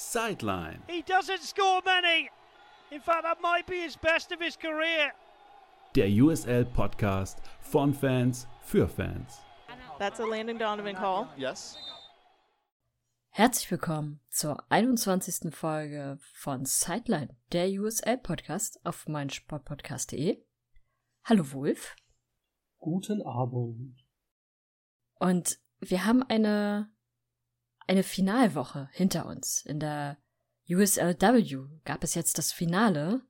[0.00, 0.82] Sideline.
[0.88, 2.30] He doesn't score many.
[2.90, 5.12] In fact, that might be his best of his career.
[5.94, 9.40] Der USL Podcast von Fans für Fans.
[9.98, 11.28] That's a Landon Donovan call.
[11.36, 11.76] Yes.
[13.28, 15.54] Herzlich willkommen zur 21.
[15.54, 20.42] Folge von Sideline, der USL Podcast auf meinsportpodcast.de.
[21.24, 21.94] Hallo Wolf.
[22.78, 24.02] Guten Abend.
[25.18, 26.90] Und wir haben eine,
[27.90, 29.62] eine Finalwoche hinter uns.
[29.66, 30.16] In der
[30.68, 33.22] USLW gab es jetzt das Finale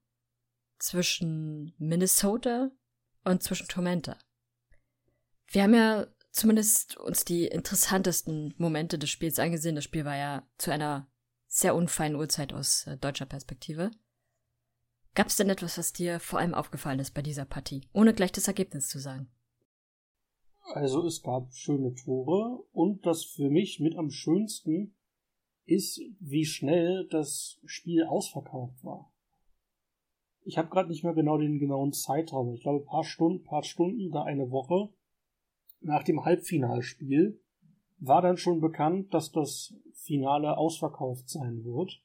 [0.78, 2.70] zwischen Minnesota
[3.24, 4.18] und zwischen Tormenta.
[5.46, 9.76] Wir haben ja zumindest uns die interessantesten Momente des Spiels angesehen.
[9.76, 11.10] Das Spiel war ja zu einer
[11.46, 13.90] sehr unfeinen Uhrzeit aus äh, deutscher Perspektive.
[15.14, 18.30] Gab es denn etwas, was dir vor allem aufgefallen ist bei dieser Partie, ohne gleich
[18.30, 19.32] das Ergebnis zu sagen?
[20.72, 24.94] Also es gab schöne Tore und das für mich mit am schönsten
[25.66, 29.12] ist, wie schnell das Spiel ausverkauft war.
[30.42, 32.54] Ich habe gerade nicht mehr genau den genauen Zeitraum.
[32.54, 34.92] Ich glaube, ein paar Stunden, paar Stunden, da eine Woche
[35.80, 37.40] nach dem Halbfinalspiel
[37.98, 42.00] war dann schon bekannt, dass das Finale ausverkauft sein wird.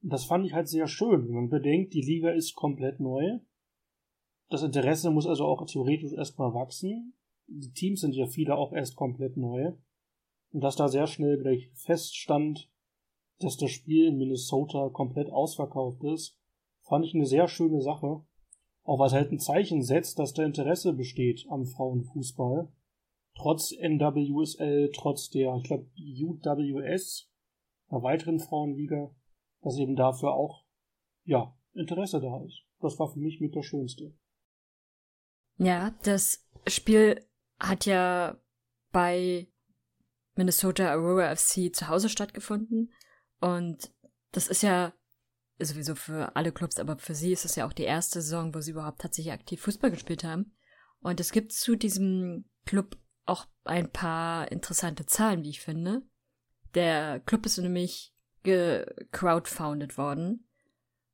[0.00, 3.38] Das fand ich halt sehr schön, wenn man bedenkt, die Liga ist komplett neu.
[4.50, 7.14] Das Interesse muss also auch theoretisch erstmal wachsen.
[7.48, 9.72] Die Teams sind ja viele auch erst komplett neu.
[10.52, 12.70] Und dass da sehr schnell gleich feststand,
[13.40, 16.38] dass das Spiel in Minnesota komplett ausverkauft ist,
[16.82, 18.22] fand ich eine sehr schöne Sache.
[18.82, 22.72] Auch was halt ein Zeichen setzt, dass da Interesse besteht am Frauenfußball.
[23.34, 27.30] Trotz NWSL, trotz der, ich glaube, UWS,
[27.88, 29.14] einer weiteren Frauenliga,
[29.62, 30.64] dass eben dafür auch,
[31.24, 32.64] ja, Interesse da ist.
[32.80, 34.14] Das war für mich mit das Schönste.
[35.58, 37.27] Ja, das Spiel
[37.58, 38.36] hat ja
[38.92, 39.48] bei
[40.34, 42.92] Minnesota Aurora FC zu Hause stattgefunden.
[43.40, 43.90] Und
[44.32, 44.92] das ist ja
[45.58, 48.60] sowieso für alle Clubs, aber für sie ist es ja auch die erste Saison, wo
[48.60, 50.56] sie überhaupt tatsächlich aktiv Fußball gespielt haben.
[51.00, 52.96] Und es gibt zu diesem Club
[53.26, 56.02] auch ein paar interessante Zahlen, wie ich finde.
[56.74, 58.14] Der Club ist nämlich
[59.12, 60.48] crowdfounded worden.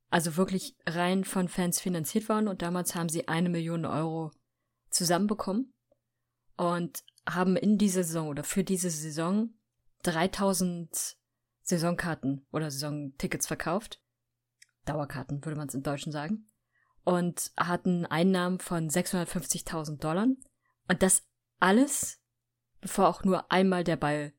[0.09, 4.31] Also wirklich rein von Fans finanziert worden und damals haben sie eine Million Euro
[4.89, 5.74] zusammenbekommen
[6.57, 9.49] und haben in dieser Saison oder für diese Saison
[10.03, 11.17] 3000
[11.63, 14.01] Saisonkarten oder Saisontickets verkauft.
[14.85, 16.47] Dauerkarten würde man es im Deutschen sagen.
[17.03, 20.27] Und hatten Einnahmen von 650.000 Dollar.
[20.87, 21.23] Und das
[21.59, 22.21] alles,
[22.81, 24.33] bevor auch nur einmal der Ball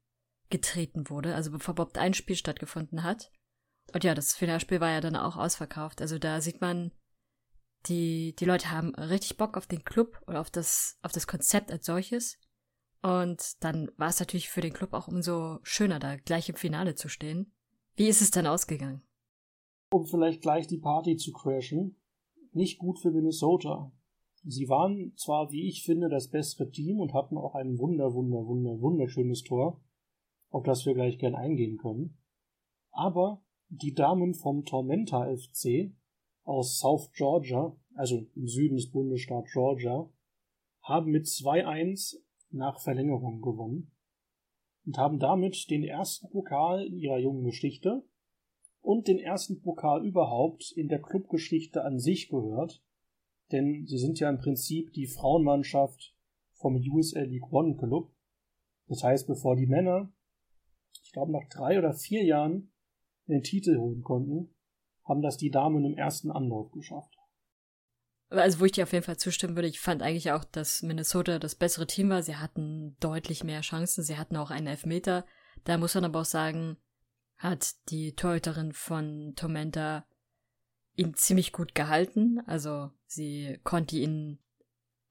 [0.50, 3.32] getreten wurde, also bevor überhaupt ein Spiel stattgefunden hat.
[3.92, 6.00] Und ja, das Finalspiel war ja dann auch ausverkauft.
[6.00, 6.92] Also da sieht man,
[7.88, 11.70] die, die Leute haben richtig Bock auf den Club oder auf das, auf das Konzept
[11.70, 12.38] als solches.
[13.02, 16.94] Und dann war es natürlich für den Club auch umso schöner, da gleich im Finale
[16.94, 17.52] zu stehen.
[17.94, 19.02] Wie ist es dann ausgegangen?
[19.90, 21.96] Um vielleicht gleich die Party zu crashen.
[22.52, 23.92] Nicht gut für Minnesota.
[24.44, 28.46] Sie waren zwar, wie ich finde, das bessere Team und hatten auch ein wunder, wunder,
[28.46, 29.80] wunder, wunderschönes Tor,
[30.50, 32.18] auf das wir gleich gern eingehen können.
[32.90, 35.92] Aber die Damen vom Tormenta FC
[36.46, 40.08] aus South Georgia, also im Süden des Bundesstaats Georgia,
[40.82, 42.16] haben mit 2-1
[42.50, 43.90] nach Verlängerung gewonnen
[44.86, 48.04] und haben damit den ersten Pokal in ihrer jungen Geschichte
[48.80, 52.80] und den ersten Pokal überhaupt in der Clubgeschichte an sich gehört,
[53.50, 56.16] denn sie sind ja im Prinzip die Frauenmannschaft
[56.52, 58.12] vom USL League One Club.
[58.86, 60.12] Das heißt, bevor die Männer,
[61.02, 62.72] ich glaube nach drei oder vier Jahren
[63.26, 64.55] den Titel holen konnten,
[65.06, 67.16] haben das die Damen im ersten Anlauf geschafft.
[68.28, 71.38] Also, wo ich dir auf jeden Fall zustimmen würde, ich fand eigentlich auch, dass Minnesota
[71.38, 72.22] das bessere Team war.
[72.22, 74.02] Sie hatten deutlich mehr Chancen.
[74.02, 75.24] Sie hatten auch einen Elfmeter.
[75.64, 76.76] Da muss man aber auch sagen,
[77.36, 80.06] hat die Torhüterin von Tormenta
[80.96, 82.40] ihn ziemlich gut gehalten.
[82.46, 84.40] Also, sie konnte ihn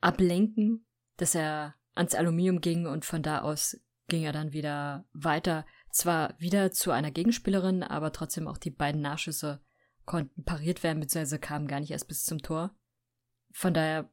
[0.02, 0.86] ablenken,
[1.16, 5.66] dass er ans Aluminium ging und von da aus ging er dann wieder weiter.
[5.90, 9.65] Zwar wieder zu einer Gegenspielerin, aber trotzdem auch die beiden Nachschüsse
[10.06, 12.76] konnten pariert werden, beziehungsweise kamen gar nicht erst bis zum Tor.
[13.52, 14.10] Von daher,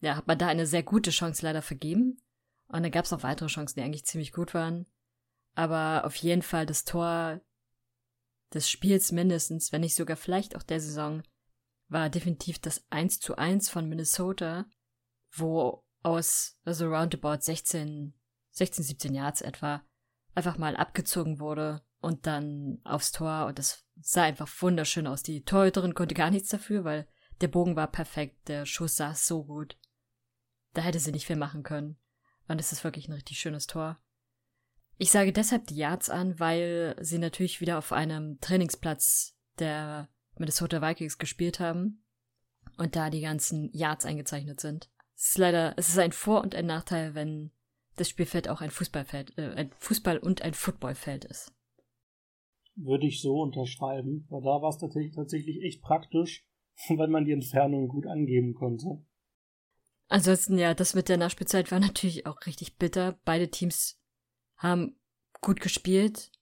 [0.00, 2.20] ja, hat man da eine sehr gute Chance leider vergeben.
[2.68, 4.86] Und dann gab es auch weitere Chancen, die eigentlich ziemlich gut waren.
[5.54, 7.40] Aber auf jeden Fall das Tor
[8.52, 11.22] des Spiels mindestens, wenn nicht sogar vielleicht auch der Saison,
[11.88, 14.66] war definitiv das 1 zu 1 von Minnesota,
[15.32, 18.14] wo aus, also roundabout 16,
[18.50, 19.82] 16, 17 Yards etwa,
[20.34, 25.22] einfach mal abgezogen wurde und dann aufs Tor und das sah einfach wunderschön aus.
[25.22, 27.06] Die Torhüterin konnte gar nichts dafür, weil
[27.40, 29.78] der Bogen war perfekt, der Schuss saß so gut.
[30.74, 31.98] Da hätte sie nicht viel machen können.
[32.48, 34.00] Und es ist wirklich ein richtig schönes Tor.
[34.96, 40.82] Ich sage deshalb die Yards an, weil sie natürlich wieder auf einem Trainingsplatz der Minnesota
[40.82, 42.04] Vikings gespielt haben
[42.76, 44.90] und da die ganzen Yards eingezeichnet sind.
[45.14, 47.52] Es ist leider, es ist ein Vor- und ein Nachteil, wenn
[47.96, 51.52] das Spielfeld auch ein Fußballfeld, äh, ein Fußball- und ein Footballfeld ist.
[52.80, 56.46] Würde ich so unterschreiben, weil da war es tatsächlich, tatsächlich echt praktisch,
[56.88, 59.04] weil man die Entfernung gut angeben konnte.
[60.08, 63.18] Ansonsten, ja, das mit der Nachspielzeit war natürlich auch richtig bitter.
[63.24, 64.00] Beide Teams
[64.56, 64.98] haben
[65.40, 66.32] gut gespielt.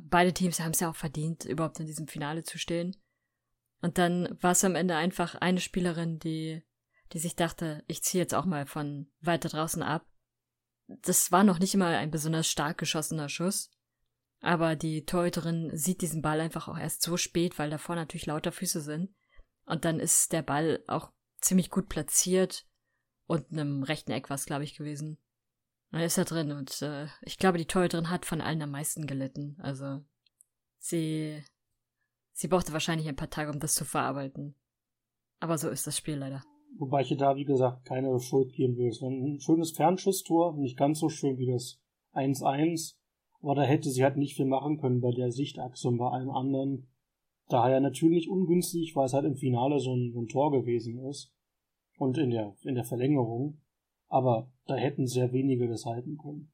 [0.00, 2.96] Beide Teams haben es ja auch verdient, überhaupt in diesem Finale zu stehen.
[3.80, 6.62] Und dann war es am Ende einfach eine Spielerin, die,
[7.12, 10.06] die sich dachte, ich ziehe jetzt auch mal von weiter draußen ab.
[10.86, 13.70] Das war noch nicht mal ein besonders stark geschossener Schuss.
[14.42, 18.52] Aber die Torhüterin sieht diesen Ball einfach auch erst so spät, weil davor natürlich lauter
[18.52, 19.14] Füße sind.
[19.64, 21.10] Und dann ist der Ball auch
[21.40, 22.66] ziemlich gut platziert
[23.26, 25.18] und einem rechten Eck war es, glaube ich, gewesen.
[25.92, 29.06] Er ist da drin und äh, ich glaube, die Torhüterin hat von allen am meisten
[29.06, 29.56] gelitten.
[29.60, 30.02] Also
[30.78, 31.42] sie
[32.32, 34.54] Sie brauchte wahrscheinlich ein paar Tage, um das zu verarbeiten.
[35.40, 36.42] Aber so ist das Spiel leider.
[36.78, 38.88] Wobei ich ihr da, wie gesagt, keine Schuld geben will.
[38.88, 41.78] Es war ein schönes Fernschusstor, nicht ganz so schön wie das
[42.14, 42.96] 1-1.
[43.42, 46.30] Aber da hätte sie halt nicht viel machen können bei der Sichtachse und bei allem
[46.30, 46.88] anderen.
[47.48, 51.34] Daher natürlich ungünstig, weil es halt im Finale so ein, so ein Tor gewesen ist.
[51.98, 53.60] Und in der, in der Verlängerung.
[54.08, 56.52] Aber da hätten sehr wenige das halten können.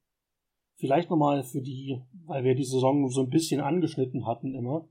[0.76, 4.88] Vielleicht nochmal für die, weil wir die Saison so ein bisschen angeschnitten hatten immer.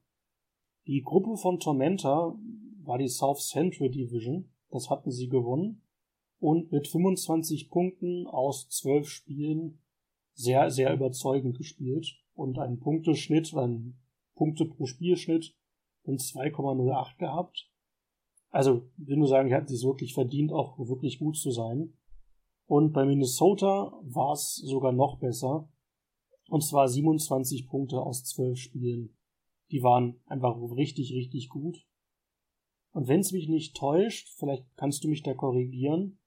[0.85, 2.37] Die Gruppe von Tormenta
[2.83, 4.51] war die South Central Division.
[4.69, 5.81] Das hatten sie gewonnen.
[6.39, 9.79] Und mit 25 Punkten aus 12 Spielen
[10.37, 12.15] sehr, sehr überzeugend gespielt.
[12.33, 13.99] Und einen Punkteschnitt, einen
[14.35, 15.55] Punkte pro Spielschnitt
[16.03, 17.71] von 2,08 gehabt.
[18.49, 21.93] Also, ich will nur sagen, die hatten es wirklich verdient, auch wirklich gut zu sein.
[22.67, 25.69] Und bei Minnesota war es sogar noch besser.
[26.49, 29.17] Und zwar 27 Punkte aus 12 Spielen.
[29.71, 31.85] Die waren einfach richtig, richtig gut.
[32.91, 36.19] Und wenn es mich nicht täuscht, vielleicht kannst du mich da korrigieren,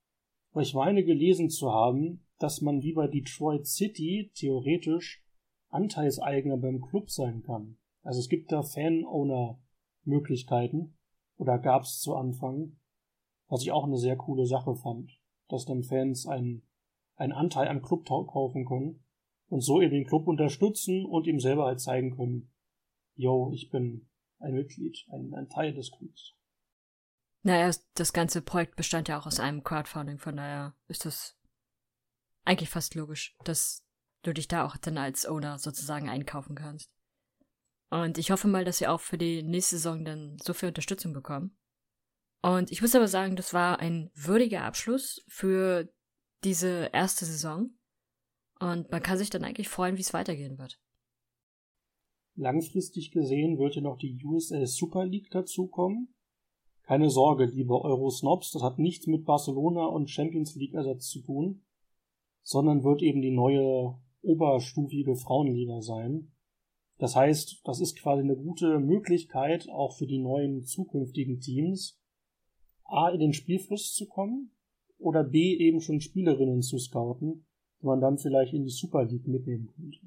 [0.50, 5.22] aber ich meine gelesen zu haben, dass man wie bei Detroit City theoretisch
[5.68, 7.76] Anteilseigner beim Club sein kann.
[8.02, 10.96] Also es gibt da Fan-Owner-Möglichkeiten
[11.36, 12.78] oder gab es zu Anfang,
[13.48, 16.62] was ich auch eine sehr coole Sache fand, dass dann Fans einen,
[17.16, 19.04] einen Anteil am Club kaufen können
[19.48, 22.50] und so eben den Club unterstützen und ihm selber halt zeigen können,
[23.16, 24.08] yo, ich bin
[24.38, 26.34] ein Mitglied, ein, ein Teil des Clubs.
[27.42, 31.36] Naja, das ganze Projekt bestand ja auch aus einem Crowdfunding, von daher ist das
[32.44, 33.84] eigentlich fast logisch, dass
[34.22, 36.90] du dich da auch dann als Owner sozusagen einkaufen kannst.
[37.90, 41.12] Und ich hoffe mal, dass sie auch für die nächste Saison dann so viel Unterstützung
[41.12, 41.56] bekommen.
[42.42, 45.92] Und ich muss aber sagen, das war ein würdiger Abschluss für
[46.44, 47.70] diese erste Saison.
[48.60, 50.80] Und man kann sich dann eigentlich freuen, wie es weitergehen wird.
[52.36, 56.14] Langfristig gesehen wird ja noch die USL Super League dazukommen.
[56.84, 61.62] Keine Sorge, liebe Eurosnobs, das hat nichts mit Barcelona und Champions League Ersatz zu tun,
[62.42, 66.32] sondern wird eben die neue oberstufige Frauenliga sein.
[66.98, 71.98] Das heißt, das ist quasi eine gute Möglichkeit auch für die neuen zukünftigen Teams,
[72.84, 74.50] A, in den Spielfluss zu kommen
[74.98, 77.46] oder B, eben schon Spielerinnen zu scouten,
[77.80, 79.98] die man dann vielleicht in die Super League mitnehmen könnte.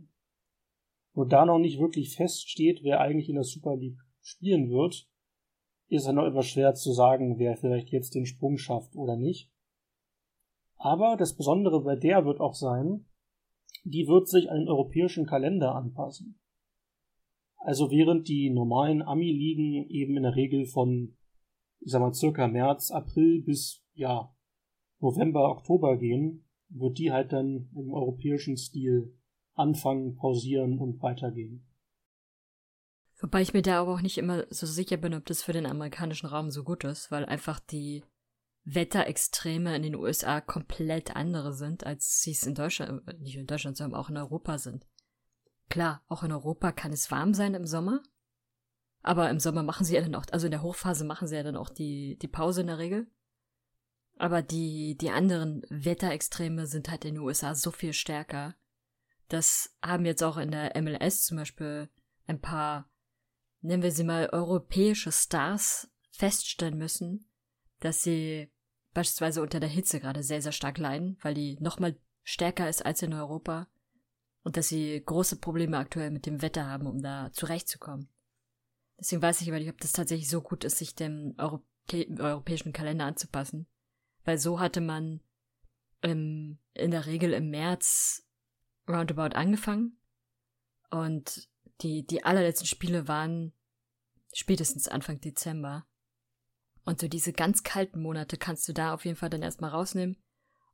[1.16, 5.08] Nur da noch nicht wirklich feststeht, wer eigentlich in der Super League spielen wird,
[5.88, 9.53] ist es noch etwas schwer zu sagen, wer vielleicht jetzt den Sprung schafft oder nicht.
[10.84, 13.06] Aber das Besondere bei der wird auch sein,
[13.86, 16.42] die wird sich an den europäischen Kalender anpassen.
[17.56, 21.16] Also während die normalen Ami-Ligen eben in der Regel von,
[21.80, 24.36] ich sag mal, circa März, April bis, ja,
[25.00, 29.18] November, Oktober gehen, wird die halt dann im europäischen Stil
[29.54, 31.66] anfangen, pausieren und weitergehen.
[33.22, 35.66] Wobei ich mir da aber auch nicht immer so sicher bin, ob das für den
[35.66, 38.04] amerikanischen Raum so gut ist, weil einfach die
[38.66, 43.48] Wetterextreme in den USA komplett andere sind, als sie es in Deutschland, äh, nicht in
[43.48, 44.86] Deutschland, sondern auch in Europa sind.
[45.70, 48.02] Klar, auch in Europa kann es warm sein im Sommer,
[49.02, 51.44] aber im Sommer machen sie ja dann auch, also in der Hochphase machen sie ja
[51.44, 53.08] dann auch die, die Pause in der Regel.
[54.18, 58.56] Aber die, die anderen Wetterextreme sind halt in den USA so viel stärker,
[59.28, 61.90] das haben jetzt auch in der MLS zum Beispiel
[62.28, 62.90] ein paar,
[63.62, 67.28] nennen wir sie mal, europäische Stars feststellen müssen,
[67.80, 68.53] dass sie
[68.94, 73.02] beispielsweise unter der Hitze gerade sehr, sehr stark leiden, weil die nochmal stärker ist als
[73.02, 73.68] in Europa
[74.44, 78.10] und dass sie große Probleme aktuell mit dem Wetter haben, um da zurechtzukommen.
[79.00, 81.64] Deswegen weiß ich aber nicht, ob das tatsächlich so gut ist, sich dem Europä
[82.18, 83.68] europäischen Kalender anzupassen.
[84.24, 85.20] Weil so hatte man
[86.02, 88.26] im, in der Regel im März
[88.88, 89.98] roundabout angefangen
[90.90, 91.50] Und
[91.82, 93.52] die, die allerletzten Spiele waren
[94.34, 95.86] spätestens Anfang Dezember.
[96.86, 100.18] Und so diese ganz kalten Monate kannst du da auf jeden Fall dann erstmal rausnehmen.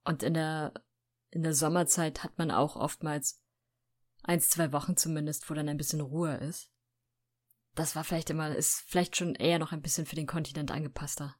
[0.03, 0.73] Und in der,
[1.29, 3.41] in der Sommerzeit hat man auch oftmals
[4.23, 6.71] eins, zwei Wochen zumindest, wo dann ein bisschen Ruhe ist.
[7.75, 11.35] Das war vielleicht immer, ist vielleicht schon eher noch ein bisschen für den Kontinent angepasster.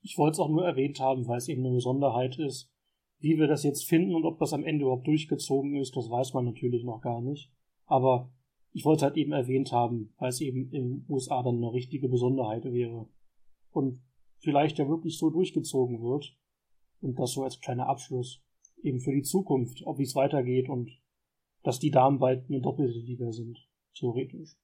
[0.00, 2.70] Ich wollte es auch nur erwähnt haben, weil es eben eine Besonderheit ist.
[3.18, 6.34] Wie wir das jetzt finden und ob das am Ende überhaupt durchgezogen ist, das weiß
[6.34, 7.50] man natürlich noch gar nicht.
[7.86, 8.32] Aber
[8.72, 11.72] ich wollte es halt eben erwähnt haben, weil es eben in den USA dann eine
[11.72, 13.08] richtige Besonderheit wäre.
[13.78, 14.02] Und
[14.40, 16.36] vielleicht ja wirklich so durchgezogen wird.
[17.00, 18.42] Und das so als kleiner Abschluss.
[18.82, 20.90] Eben für die Zukunft, ob es weitergeht und
[21.62, 23.56] dass die Damen bald eine doppelte Liga sind.
[23.94, 24.56] Theoretisch.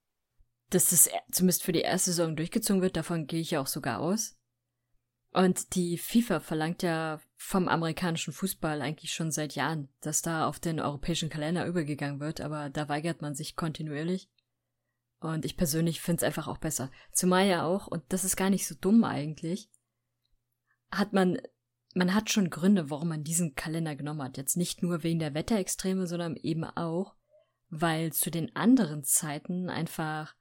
[0.69, 4.01] Dass das zumindest für die erste Saison durchgezogen wird, davon gehe ich ja auch sogar
[4.01, 4.37] aus.
[5.31, 10.59] Und die FIFA verlangt ja vom amerikanischen Fußball eigentlich schon seit Jahren, dass da auf
[10.59, 14.29] den europäischen Kalender übergegangen wird, aber da weigert man sich kontinuierlich.
[15.33, 16.91] Und ich persönlich finde es einfach auch besser.
[17.11, 19.69] Zumal ja auch, und das ist gar nicht so dumm eigentlich,
[20.91, 21.39] hat man,
[21.93, 24.37] man hat schon Gründe, warum man diesen Kalender genommen hat.
[24.37, 27.15] Jetzt nicht nur wegen der Wetterextreme, sondern eben auch,
[27.69, 30.35] weil zu den anderen Zeiten einfach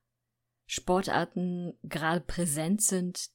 [0.66, 3.30] Sportarten gerade präsent sind,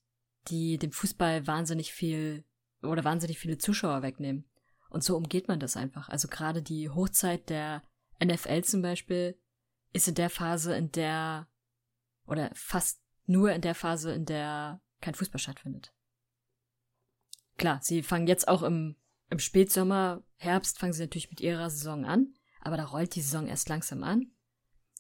[0.48, 2.46] die dem Fußball wahnsinnig viel
[2.82, 4.50] oder wahnsinnig viele Zuschauer wegnehmen.
[4.90, 6.10] Und so umgeht man das einfach.
[6.10, 7.84] Also gerade die Hochzeit der
[8.24, 9.38] NFL zum Beispiel
[9.94, 11.48] ist in der Phase, in der
[12.26, 15.94] oder fast nur in der Phase, in der kein Fußball stattfindet.
[17.58, 18.96] Klar, sie fangen jetzt auch im,
[19.30, 23.48] im Spätsommer, Herbst fangen sie natürlich mit ihrer Saison an, aber da rollt die Saison
[23.48, 24.32] erst langsam an.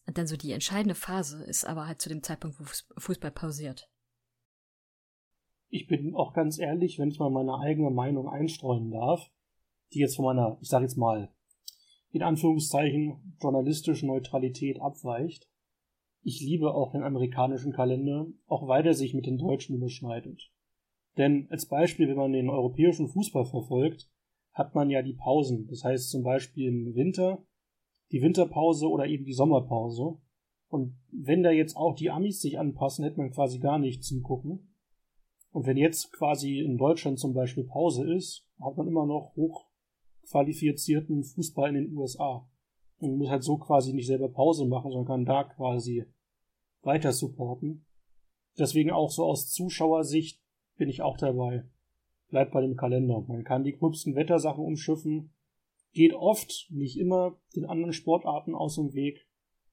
[0.05, 2.63] Und dann so die entscheidende Phase ist aber halt zu dem Zeitpunkt, wo
[3.00, 3.89] Fußball pausiert.
[5.69, 9.29] Ich bin auch ganz ehrlich, wenn ich mal meine eigene Meinung einstreuen darf,
[9.93, 11.31] die jetzt von meiner, ich sage jetzt mal,
[12.12, 15.48] in Anführungszeichen journalistische Neutralität abweicht.
[16.22, 20.51] Ich liebe auch den amerikanischen Kalender, auch weil er sich mit den deutschen überschneidet.
[21.18, 24.10] Denn als Beispiel, wenn man den europäischen Fußball verfolgt,
[24.54, 25.68] hat man ja die Pausen.
[25.68, 27.44] Das heißt zum Beispiel im Winter
[28.12, 30.18] die Winterpause oder eben die Sommerpause.
[30.68, 34.22] Und wenn da jetzt auch die Amis sich anpassen, hätte man quasi gar nichts zum
[34.22, 34.75] Gucken.
[35.51, 39.34] Und wenn jetzt quasi in Deutschland zum Beispiel Pause ist, hat man immer noch
[40.29, 42.48] hochqualifizierten Fußball in den USA.
[43.00, 46.05] Und muss halt so quasi nicht selber Pause machen, sondern kann da quasi
[46.81, 47.86] weiter supporten.
[48.57, 50.41] Deswegen auch so aus Zuschauersicht
[50.75, 51.65] bin ich auch dabei.
[52.29, 53.24] Bleibt bei dem Kalender.
[53.27, 55.33] Man kann die gröbsten Wettersachen umschiffen,
[55.93, 59.25] geht oft, nicht immer, den anderen Sportarten aus dem Weg.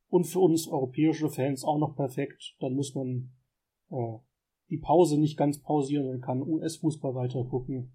[0.08, 2.54] Und für uns europäische Fans auch noch perfekt.
[2.60, 3.32] Dann muss man
[3.90, 4.18] äh,
[4.70, 7.92] die Pause nicht ganz pausieren und kann US-Fußball weiter gucken.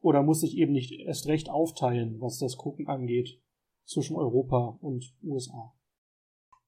[0.00, 3.40] Oder muss sich eben nicht erst recht aufteilen, was das Gucken angeht,
[3.84, 5.74] zwischen Europa und USA.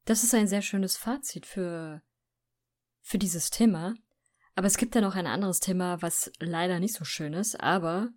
[0.04, 2.02] Das ist ein sehr schönes Fazit für,
[3.00, 3.94] für dieses Thema.
[4.54, 8.10] Aber es gibt ja noch ein anderes Thema, was leider nicht so schön ist, aber,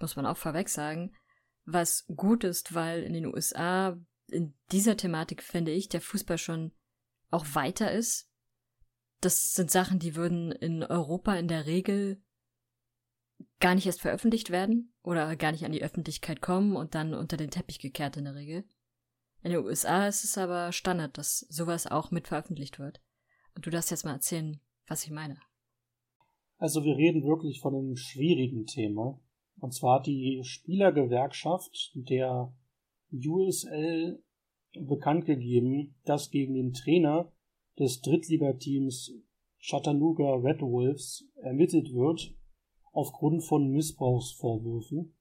[0.00, 1.14] muss man auch vorweg sagen,
[1.64, 3.96] was gut ist, weil in den USA
[4.30, 6.72] in dieser Thematik finde ich der Fußball schon
[7.30, 8.28] auch weiter ist
[9.20, 12.22] das sind Sachen, die würden in Europa in der Regel
[13.60, 17.36] gar nicht erst veröffentlicht werden oder gar nicht an die Öffentlichkeit kommen und dann unter
[17.36, 18.64] den Teppich gekehrt in der Regel.
[19.42, 23.00] In den USA ist es aber Standard, dass sowas auch mit veröffentlicht wird.
[23.54, 25.38] Und du darfst jetzt mal erzählen, was ich meine.
[26.56, 29.20] Also wir reden wirklich von einem schwierigen Thema.
[29.60, 32.52] Und zwar hat die Spielergewerkschaft der
[33.12, 34.22] USL
[34.72, 37.32] bekannt gegeben, dass gegen den Trainer
[37.78, 39.12] des Drittligateams
[39.60, 42.37] Chattanooga Red Wolves ermittelt wird
[42.92, 45.14] aufgrund von Missbrauchsvorwürfen.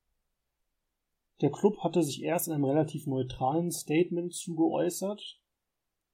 [1.42, 5.40] Der Club hatte sich erst in einem relativ neutralen Statement zugeäußert.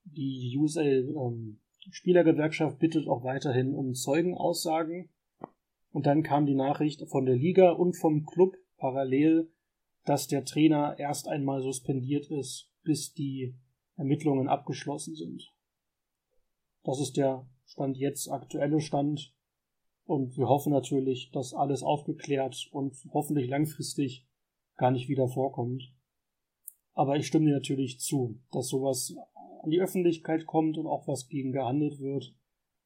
[0.03, 5.09] Die USL ähm, Spielergewerkschaft bittet auch weiterhin um Zeugenaussagen.
[5.91, 9.51] Und dann kam die Nachricht von der Liga und vom Club parallel,
[10.05, 13.55] dass der Trainer erst einmal suspendiert ist, bis die
[13.95, 15.53] Ermittlungen abgeschlossen sind.
[16.83, 19.33] Das ist der Stand jetzt, aktuelle Stand.
[20.05, 24.27] Und wir hoffen natürlich, dass alles aufgeklärt und hoffentlich langfristig
[24.75, 25.93] gar nicht wieder vorkommt.
[26.93, 29.15] Aber ich stimme dir natürlich zu, dass sowas
[29.63, 32.35] an die Öffentlichkeit kommt und auch was gegen gehandelt wird.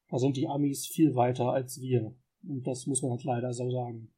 [0.08, 2.14] Da sind die Amis viel weiter als wir.
[2.42, 4.12] Und das muss man halt leider so sagen.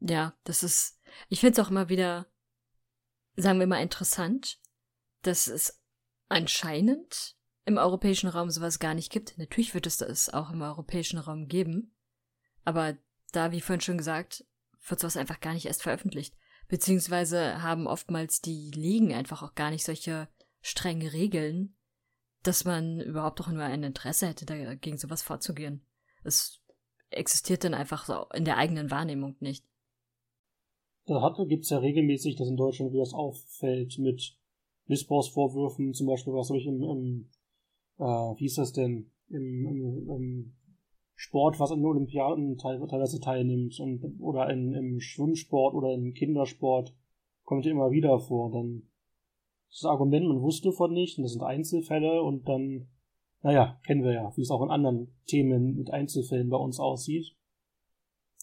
[0.00, 2.26] Ja, das ist, ich finde es auch immer wieder,
[3.36, 4.60] sagen wir mal, interessant,
[5.22, 5.82] dass es
[6.28, 9.38] anscheinend im europäischen Raum sowas gar nicht gibt.
[9.38, 11.93] Natürlich wird es das auch im europäischen Raum geben.
[12.64, 12.96] Aber
[13.32, 14.44] da, wie vorhin schon gesagt,
[14.88, 16.34] wird sowas einfach gar nicht erst veröffentlicht.
[16.68, 20.28] Beziehungsweise haben oftmals die Ligen einfach auch gar nicht solche
[20.60, 21.76] strenge Regeln,
[22.42, 25.84] dass man überhaupt auch nur ein Interesse hätte, dagegen sowas vorzugehen.
[26.22, 26.62] Es
[27.10, 29.64] existiert dann einfach so in der eigenen Wahrnehmung nicht.
[31.06, 34.38] Da gibt es ja regelmäßig, dass in Deutschland wie das auffällt mit
[34.86, 37.30] Missbrauchsvorwürfen, zum Beispiel was habe ich im, im
[37.98, 40.56] äh, wie hieß das denn, im, im, im
[41.16, 46.94] Sport, was an Olympiaden teilweise teilnimmt und, oder in, im Schwimmsport oder im Kindersport
[47.44, 48.50] kommt immer wieder vor.
[48.50, 48.88] Dann
[49.70, 52.88] das Argument, man wusste von nicht und das sind Einzelfälle und dann,
[53.42, 57.36] naja, kennen wir ja, wie es auch in anderen Themen mit Einzelfällen bei uns aussieht.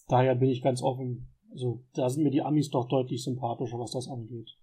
[0.08, 1.28] Daher bin ich ganz offen.
[1.50, 4.56] Also da sind mir die Amis doch deutlich sympathischer, was das angeht.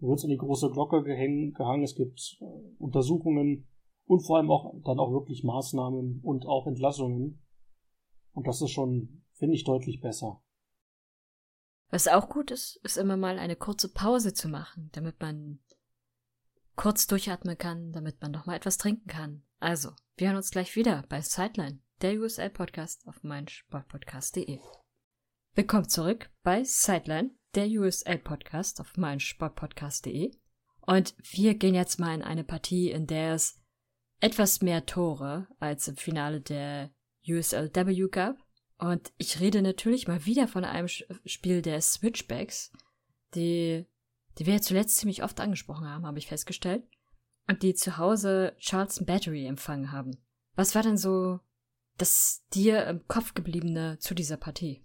[0.00, 2.44] Da wird in die große Glocke gehangen, es gibt äh,
[2.78, 3.66] Untersuchungen,
[4.06, 7.42] und vor allem auch dann auch wirklich Maßnahmen und auch Entlassungen.
[8.32, 10.42] Und das ist schon, finde ich, deutlich besser.
[11.90, 15.60] Was auch gut ist, ist immer mal eine kurze Pause zu machen, damit man
[16.76, 19.44] kurz durchatmen kann, damit man noch mal etwas trinken kann.
[19.60, 24.58] Also, wir hören uns gleich wieder bei Sideline, der USL Podcast auf meinsportpodcast.de.
[25.54, 30.36] Willkommen zurück bei Sideline, der USL Podcast auf meinsportpodcast.de.
[30.80, 33.63] Und wir gehen jetzt mal in eine Partie, in der es
[34.24, 36.90] etwas mehr Tore als im Finale der
[37.28, 38.38] USLW gab.
[38.78, 42.72] Und ich rede natürlich mal wieder von einem Spiel der Switchbacks,
[43.34, 43.84] die,
[44.38, 46.84] die wir ja zuletzt ziemlich oft angesprochen haben, habe ich festgestellt.
[47.48, 50.16] Und die zu Hause Charleston Battery empfangen haben.
[50.56, 51.40] Was war denn so
[51.98, 54.82] das dir im Kopf gebliebene zu dieser Partie?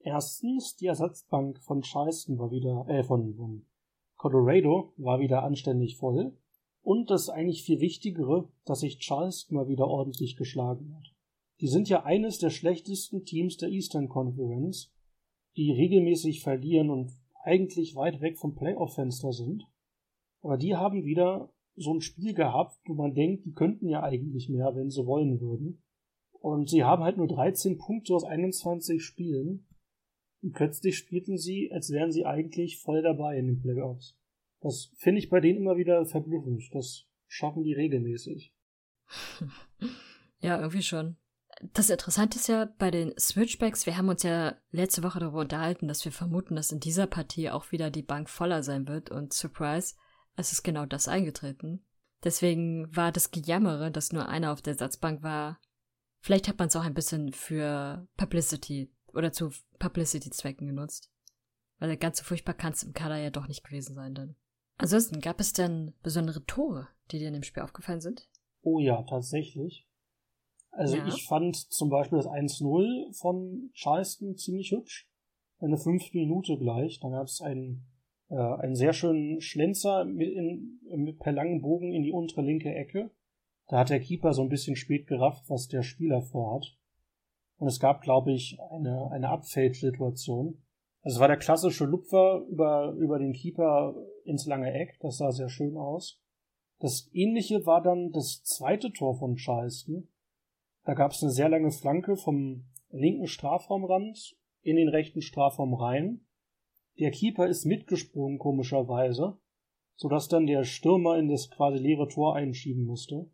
[0.00, 3.66] Erstens, die Ersatzbank von Charleston war wieder, äh, von, von
[4.16, 6.36] Colorado war wieder anständig voll.
[6.88, 11.14] Und das eigentlich viel Wichtigere, dass sich Charles mal wieder ordentlich geschlagen hat.
[11.60, 14.90] Die sind ja eines der schlechtesten Teams der Eastern Conference,
[15.54, 17.12] die regelmäßig verlieren und
[17.44, 19.66] eigentlich weit weg vom Playoff-Fenster sind.
[20.40, 24.48] Aber die haben wieder so ein Spiel gehabt, wo man denkt, die könnten ja eigentlich
[24.48, 25.82] mehr, wenn sie wollen würden.
[26.40, 29.68] Und sie haben halt nur 13 Punkte aus 21 Spielen.
[30.42, 34.17] Und plötzlich spielten sie, als wären sie eigentlich voll dabei in den Playoffs.
[34.60, 36.62] Das finde ich bei denen immer wieder verblüffend.
[36.72, 38.54] Das schaffen die regelmäßig.
[40.40, 41.16] Ja, irgendwie schon.
[41.72, 45.88] Das Interessante ist ja bei den Switchbacks, wir haben uns ja letzte Woche darüber unterhalten,
[45.88, 49.32] dass wir vermuten, dass in dieser Partie auch wieder die Bank voller sein wird und
[49.32, 49.96] Surprise,
[50.36, 51.84] es ist genau das eingetreten.
[52.22, 55.60] Deswegen war das Gejammere, dass nur einer auf der Satzbank war.
[56.20, 61.10] Vielleicht hat man es auch ein bisschen für Publicity oder zu Publicity-Zwecken genutzt.
[61.78, 64.36] Weil ganz so furchtbar kann es im Kader ja doch nicht gewesen sein dann.
[64.78, 68.28] Ansonsten, gab es denn besondere Tore, die dir in dem Spiel aufgefallen sind?
[68.62, 69.86] Oh ja, tatsächlich.
[70.70, 71.06] Also ja.
[71.08, 75.08] ich fand zum Beispiel das 1-0 von Charleston ziemlich hübsch.
[75.58, 77.00] Eine fünfte Minute gleich.
[77.00, 77.86] Da gab es einen,
[78.28, 82.72] äh, einen sehr schönen Schlenzer mit, in, mit per langen Bogen in die untere linke
[82.72, 83.10] Ecke.
[83.66, 86.76] Da hat der Keeper so ein bisschen spät gerafft, was der Spieler vorhat.
[87.56, 90.62] Und es gab, glaube ich, eine, eine Abfeldsituation.
[91.02, 94.98] Also es war der klassische Lupfer über, über den Keeper ins lange Eck.
[95.00, 96.20] Das sah sehr schön aus.
[96.80, 100.08] Das ähnliche war dann das zweite Tor von Charleston.
[100.84, 106.26] Da gab es eine sehr lange Flanke vom linken Strafraumrand in den rechten Strafraum rein.
[106.98, 109.38] Der Keeper ist mitgesprungen, komischerweise,
[109.96, 113.30] sodass dann der Stürmer in das quasi leere Tor einschieben musste.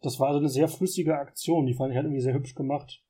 [0.00, 3.02] Das war also eine sehr flüssige Aktion, die fand ich halt irgendwie sehr hübsch gemacht.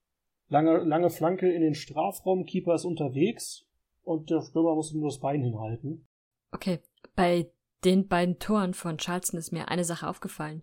[0.48, 3.67] Lange, lange Flanke in den Strafraum, Keeper ist unterwegs,
[4.08, 6.08] und der Stürmer musste nur das Bein hinhalten.
[6.50, 6.80] Okay,
[7.14, 7.52] bei
[7.84, 10.62] den beiden Toren von Charleston ist mir eine Sache aufgefallen.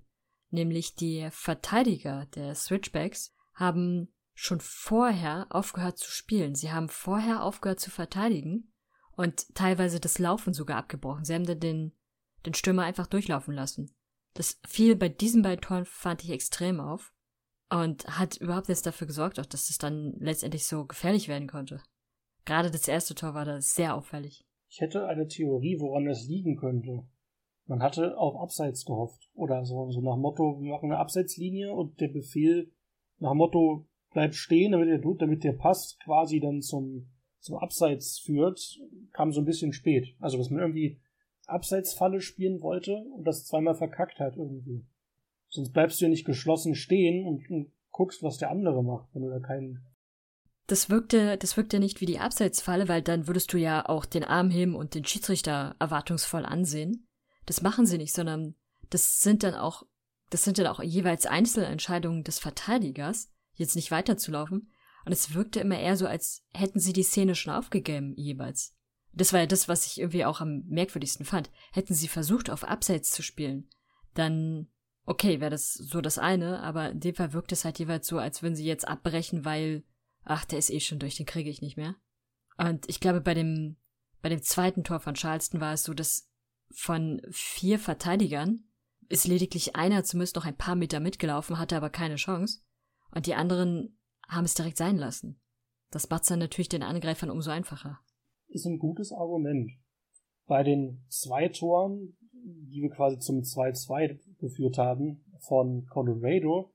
[0.50, 6.56] Nämlich die Verteidiger der Switchbacks haben schon vorher aufgehört zu spielen.
[6.56, 8.74] Sie haben vorher aufgehört zu verteidigen
[9.12, 11.24] und teilweise das Laufen sogar abgebrochen.
[11.24, 11.92] Sie haben dann den,
[12.46, 13.96] den Stürmer einfach durchlaufen lassen.
[14.34, 17.14] Das fiel bei diesen beiden Toren, fand ich extrem auf
[17.70, 21.82] und hat überhaupt jetzt dafür gesorgt, auch dass es dann letztendlich so gefährlich werden konnte.
[22.46, 24.46] Gerade das erste Tor war da sehr auffällig.
[24.70, 27.04] Ich hätte eine Theorie, woran es liegen könnte.
[27.66, 29.30] Man hatte auf Abseits gehofft.
[29.34, 32.72] Oder so, so nach Motto, wir machen eine Abseitslinie und der Befehl
[33.18, 38.80] nach Motto, bleib stehen, damit der, damit der Pass quasi dann zum, zum Abseits führt,
[39.12, 40.16] kam so ein bisschen spät.
[40.20, 41.00] Also, dass man irgendwie
[41.48, 44.86] Abseitsfalle spielen wollte und das zweimal verkackt hat irgendwie.
[45.50, 49.22] Sonst bleibst du ja nicht geschlossen stehen und, und guckst, was der andere macht, wenn
[49.22, 49.86] du da keinen
[50.68, 54.24] das wirkte, das wirkte nicht wie die Abseitsfalle, weil dann würdest du ja auch den
[54.24, 57.08] Arm heben und den Schiedsrichter erwartungsvoll ansehen.
[57.46, 58.56] Das machen sie nicht, sondern
[58.90, 59.84] das sind dann auch,
[60.30, 64.72] das sind dann auch jeweils Einzelentscheidungen des Verteidigers, jetzt nicht weiterzulaufen.
[65.06, 68.76] Und es wirkte immer eher so, als hätten sie die Szene schon aufgegeben, jeweils.
[69.14, 71.52] Das war ja das, was ich irgendwie auch am merkwürdigsten fand.
[71.72, 73.70] Hätten sie versucht, auf Abseits zu spielen,
[74.16, 74.68] dann,
[75.06, 78.18] okay, wäre das so das eine, aber in dem Fall wirkt es halt jeweils so,
[78.18, 79.84] als würden sie jetzt abbrechen, weil,
[80.26, 81.96] ach, der ist eh schon durch, den kriege ich nicht mehr.
[82.58, 83.78] Und ich glaube, bei dem,
[84.22, 86.30] bei dem zweiten Tor von Charleston war es so, dass
[86.74, 88.66] von vier Verteidigern
[89.08, 92.62] ist lediglich einer zumindest noch ein paar Meter mitgelaufen, hatte aber keine Chance.
[93.12, 95.40] Und die anderen haben es direkt sein lassen.
[95.92, 98.00] Das macht dann natürlich den Angreifern umso einfacher.
[98.48, 99.72] Ist ein gutes Argument.
[100.48, 106.74] Bei den zwei Toren, die wir quasi zum 2-2 geführt haben, von Colorado,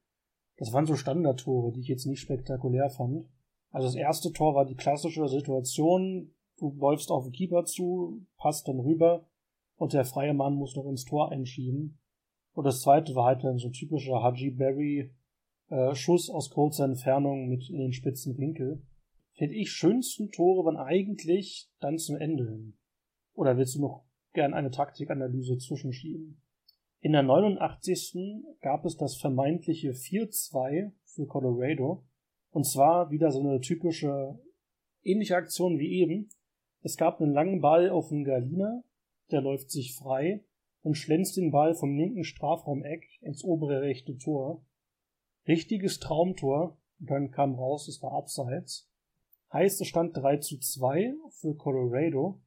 [0.57, 3.27] das waren so Standardtore, die ich jetzt nicht spektakulär fand.
[3.71, 8.69] Also das erste Tor war die klassische Situation, du läufst auf den Keeper zu, passt
[8.69, 9.27] dann rüber
[9.77, 11.99] und der freie Mann muss noch ins Tor einschieben.
[12.53, 15.15] Und das zweite war halt dann so typischer Haji Berry
[15.69, 18.83] äh, Schuss aus kurzer Entfernung mit in den spitzen Winkel.
[19.35, 22.77] Finde ich schönsten Tore waren eigentlich dann zum Ende hin.
[23.35, 24.05] Oder willst du noch
[24.35, 26.43] gern eine Taktikanalyse zwischenschieben?
[27.01, 28.45] In der 89.
[28.61, 32.05] gab es das vermeintliche 4-2 für Colorado.
[32.51, 34.39] Und zwar wieder so eine typische
[35.03, 36.29] ähnliche Aktion wie eben.
[36.83, 38.83] Es gab einen langen Ball auf den Galina,
[39.31, 40.45] der läuft sich frei
[40.83, 44.65] und schlänzt den Ball vom linken Strafraumeck ins obere rechte Tor.
[45.47, 48.89] Richtiges Traumtor, dann kam raus, es war abseits.
[49.53, 52.41] Heißt, es stand 3 zu 2 für Colorado.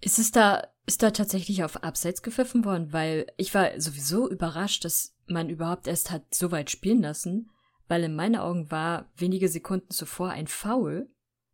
[0.00, 2.92] Ist es da, ist da tatsächlich auf Abseits gepfiffen worden?
[2.92, 7.50] Weil ich war sowieso überrascht, dass man überhaupt erst hat so weit spielen lassen,
[7.90, 11.10] weil in meinen Augen war wenige Sekunden zuvor ein Foul,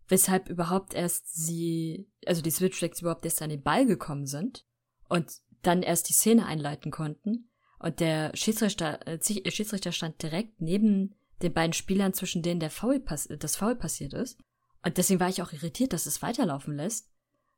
[0.07, 4.67] weshalb überhaupt erst sie, also die Switchbacks überhaupt erst an den Ball gekommen sind.
[5.09, 7.49] Und dann erst die Szene einleiten konnten.
[7.79, 9.19] Und der Schiedsrichter, äh,
[9.51, 14.39] Schiedsrichter stand direkt neben den beiden Spielern, zwischen denen der Foul das Foul passiert ist.
[14.85, 17.11] Und deswegen war ich auch irritiert, dass es weiterlaufen lässt.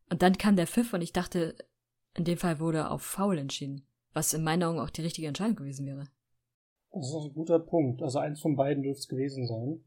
[0.08, 1.56] Und dann kam der Pfiff und ich dachte,
[2.14, 3.84] in dem Fall wurde auf Foul entschieden.
[4.12, 6.06] Was in meinen Augen auch die richtige Entscheidung gewesen wäre.
[6.92, 8.02] Das ist ein guter Punkt.
[8.02, 9.84] Also eins von beiden dürfte es gewesen sein.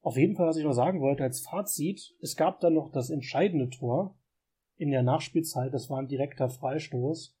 [0.00, 3.10] Auf jeden Fall, was ich noch sagen wollte als Fazit, es gab dann noch das
[3.10, 4.18] entscheidende Tor
[4.76, 7.36] in der Nachspielzeit, das war ein direkter Freistoß.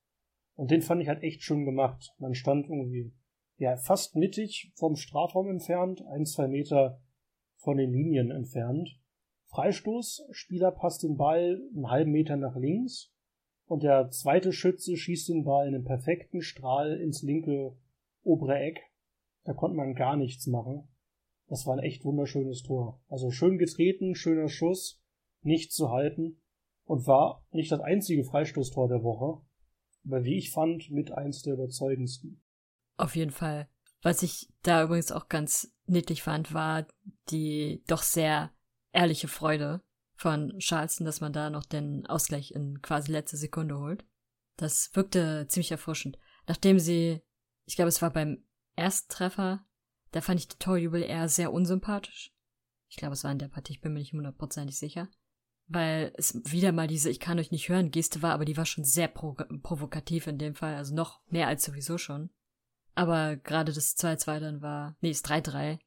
[0.54, 2.14] Und den fand ich halt echt schön gemacht.
[2.18, 3.12] Man stand irgendwie,
[3.56, 7.02] ja, fast mittig vom Strafraum entfernt, ein, zwei Meter
[7.56, 8.98] von den Linien entfernt.
[9.46, 13.12] Freistoß, Spieler passt den Ball einen halben Meter nach links
[13.66, 17.76] und der zweite Schütze schießt den Ball in einem perfekten Strahl ins linke
[18.22, 18.80] obere Eck.
[19.44, 20.88] Da konnte man gar nichts machen.
[21.46, 23.02] Das war ein echt wunderschönes Tor.
[23.08, 25.02] Also schön getreten, schöner Schuss,
[25.42, 26.40] nicht zu halten
[26.84, 29.42] und war nicht das einzige Freistoßtor der Woche
[30.06, 32.42] aber wie ich fand, mit eins der überzeugendsten.
[32.96, 33.68] Auf jeden Fall.
[34.02, 36.86] Was ich da übrigens auch ganz niedlich fand, war
[37.30, 38.52] die doch sehr
[38.92, 39.82] ehrliche Freude
[40.14, 44.04] von Charleston, dass man da noch den Ausgleich in quasi letzter Sekunde holt.
[44.56, 46.18] Das wirkte ziemlich erfrischend.
[46.46, 47.22] Nachdem sie,
[47.64, 48.44] ich glaube, es war beim
[48.76, 49.64] Ersttreffer,
[50.12, 52.32] da fand ich die Torjubel eher sehr unsympathisch.
[52.88, 55.08] Ich glaube, es war in der Partie, ich bin mir nicht hundertprozentig sicher
[55.66, 58.66] weil es wieder mal diese Ich kann euch nicht hören Geste war, aber die war
[58.66, 62.30] schon sehr pro provokativ in dem Fall, also noch mehr als sowieso schon.
[62.94, 65.78] Aber gerade das 2-2 dann war, nee, das 3-3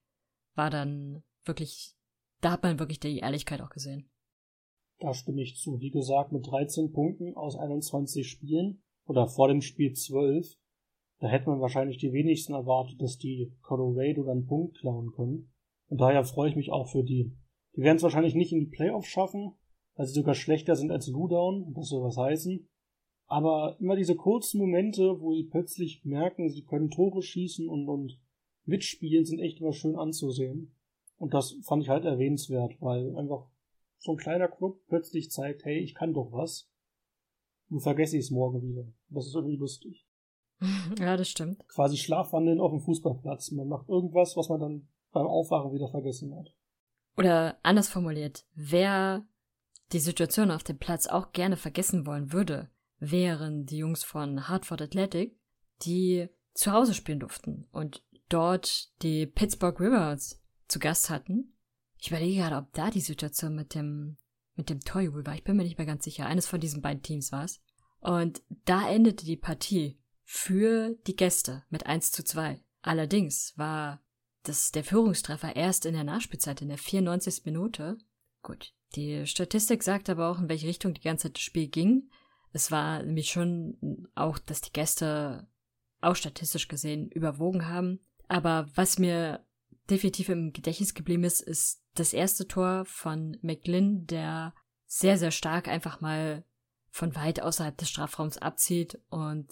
[0.56, 1.96] war dann wirklich,
[2.42, 4.10] da hat man wirklich die Ehrlichkeit auch gesehen.
[5.00, 5.80] Da stimme ich zu.
[5.80, 10.58] Wie gesagt, mit 13 Punkten aus 21 Spielen oder vor dem Spiel 12,
[11.20, 15.52] da hätte man wahrscheinlich die wenigsten erwartet, dass die Colorado dann Punkt klauen können.
[15.90, 17.32] Und daher freue ich mich auch für die.
[17.76, 19.54] Die werden es wahrscheinlich nicht in die Playoffs schaffen,
[19.96, 22.68] weil sie sogar schlechter sind als Ludown, das soll was heißen.
[23.26, 28.20] Aber immer diese kurzen Momente, wo sie plötzlich merken, sie können Tore schießen und, und
[28.66, 30.76] mitspielen, sind echt immer schön anzusehen.
[31.18, 33.50] Und das fand ich halt erwähnenswert, weil einfach
[33.98, 36.70] so ein kleiner Club plötzlich zeigt, hey, ich kann doch was.
[37.70, 38.88] Und vergesse ich es morgen wieder.
[39.10, 40.07] Das ist irgendwie lustig.
[41.00, 41.68] Ja, das stimmt.
[41.68, 43.52] Quasi Schlafwandeln auf dem Fußballplatz.
[43.52, 46.54] Man macht irgendwas, was man dann beim Aufwachen wieder vergessen hat.
[47.16, 49.26] Oder anders formuliert, wer
[49.92, 54.82] die Situation auf dem Platz auch gerne vergessen wollen würde, wären die Jungs von Hartford
[54.82, 55.40] Athletic,
[55.84, 61.54] die zu Hause spielen durften und dort die Pittsburgh Rivers zu Gast hatten.
[62.00, 64.18] Ich überlege gerade, ob da die Situation mit dem,
[64.56, 65.36] mit dem Torjubel war.
[65.36, 66.26] Ich bin mir nicht mehr ganz sicher.
[66.26, 67.62] Eines von diesen beiden Teams war es.
[68.00, 72.62] Und da endete die Partie für die Gäste mit 1 zu 2.
[72.82, 74.02] Allerdings war
[74.44, 77.46] das der Führungstreffer erst in der Nachspielzeit, in der 94.
[77.46, 77.98] Minute.
[78.44, 82.10] Gut, die Statistik sagt aber auch, in welche Richtung die ganze Zeit das Spiel ging.
[82.52, 85.48] Es war nämlich schon auch, dass die Gäste
[86.02, 88.02] auch statistisch gesehen überwogen haben.
[88.28, 89.46] Aber was mir
[89.90, 94.54] definitiv im Gedächtnis geblieben ist, ist das erste Tor von McLean, der
[94.88, 96.44] sehr, sehr stark einfach mal
[96.90, 99.48] von weit außerhalb des Strafraums abzieht und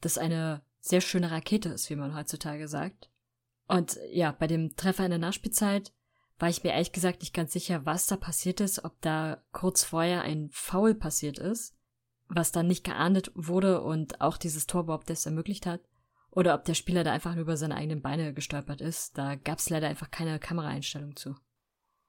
[0.00, 3.10] das eine sehr schöne Rakete ist, wie man heutzutage sagt.
[3.68, 5.92] Und ja, bei dem Treffer in der Nachspielzeit
[6.38, 9.84] war ich mir ehrlich gesagt nicht ganz sicher, was da passiert ist, ob da kurz
[9.84, 11.74] vorher ein Foul passiert ist,
[12.28, 15.80] was dann nicht geahndet wurde und auch dieses Tor überhaupt erst ermöglicht hat,
[16.30, 19.16] oder ob der Spieler da einfach nur über seine eigenen Beine gestolpert ist.
[19.16, 21.34] Da gab es leider einfach keine Kameraeinstellung zu.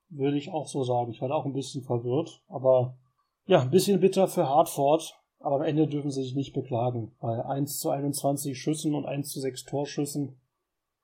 [0.09, 1.11] Würde ich auch so sagen.
[1.11, 2.97] Ich war auch ein bisschen verwirrt, aber
[3.45, 7.15] ja, ein bisschen bitter für Hartford, aber am Ende dürfen sie sich nicht beklagen.
[7.19, 10.39] Bei 1 zu 21 Schüssen und 1 zu 6 Torschüssen,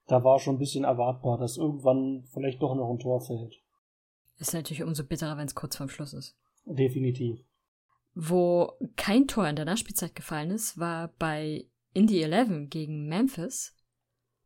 [0.08, 3.56] da war schon ein bisschen erwartbar, dass irgendwann vielleicht doch noch ein Tor fällt.
[4.40, 6.36] Ist natürlich umso bitterer, wenn es kurz vorm Schluss ist.
[6.66, 7.40] Definitiv.
[8.16, 13.76] Wo kein Tor in der Nachspielzeit gefallen ist, war bei Indy 11 gegen Memphis.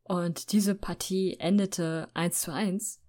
[0.03, 3.01] Und diese Partie endete 1 zu 1.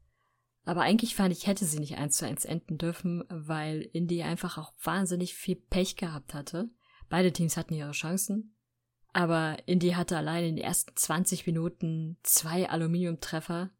[0.68, 4.58] Aber eigentlich fand ich, hätte sie nicht 1 zu 1 enden dürfen, weil Indy einfach
[4.58, 6.68] auch wahnsinnig viel Pech gehabt hatte.
[7.08, 8.54] Beide Teams hatten ihre Chancen.
[9.14, 13.70] Aber Indy hatte allein in den ersten 20 Minuten zwei Aluminiumtreffer.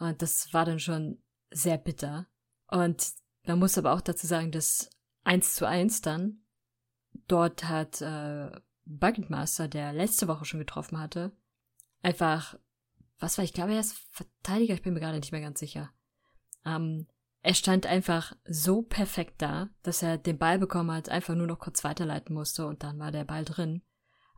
[0.00, 2.26] Und das war dann schon sehr bitter.
[2.66, 3.14] Und
[3.46, 4.90] man muss aber auch dazu sagen, dass
[5.24, 6.44] 1 zu 1 dann,
[7.26, 8.50] dort hat äh,
[8.84, 11.32] Bucketmaster, der letzte Woche schon getroffen hatte,
[12.02, 12.58] einfach,
[13.18, 15.90] was war, ich glaube, er ist Verteidiger, ich bin mir gerade nicht mehr ganz sicher.
[16.64, 17.06] Ähm,
[17.42, 21.58] er stand einfach so perfekt da, dass er den Ball bekommen hat, einfach nur noch
[21.58, 23.82] kurz weiterleiten musste und dann war der Ball drin.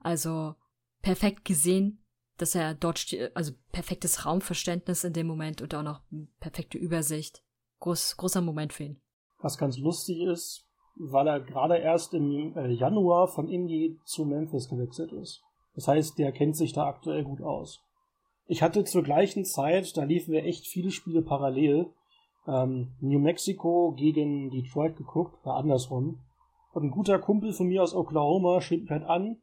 [0.01, 0.55] Also
[1.03, 2.03] perfekt gesehen,
[2.39, 6.01] dass er dort steht, also perfektes Raumverständnis in dem Moment und auch noch
[6.41, 7.43] perfekte Übersicht.
[7.81, 9.01] Groß, großer Moment für ihn.
[9.39, 14.69] Was ganz lustig ist, weil er gerade erst im äh, Januar von Indy zu Memphis
[14.69, 15.43] gewechselt ist.
[15.75, 17.81] Das heißt, der kennt sich da aktuell gut aus.
[18.47, 21.91] Ich hatte zur gleichen Zeit, da liefen wir echt viele Spiele parallel,
[22.46, 26.20] ähm, New Mexico gegen Detroit geguckt, war andersrum.
[26.72, 29.40] Und ein guter Kumpel von mir aus Oklahoma schrieb halt an,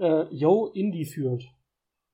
[0.00, 1.44] äh, yo, Indy führt.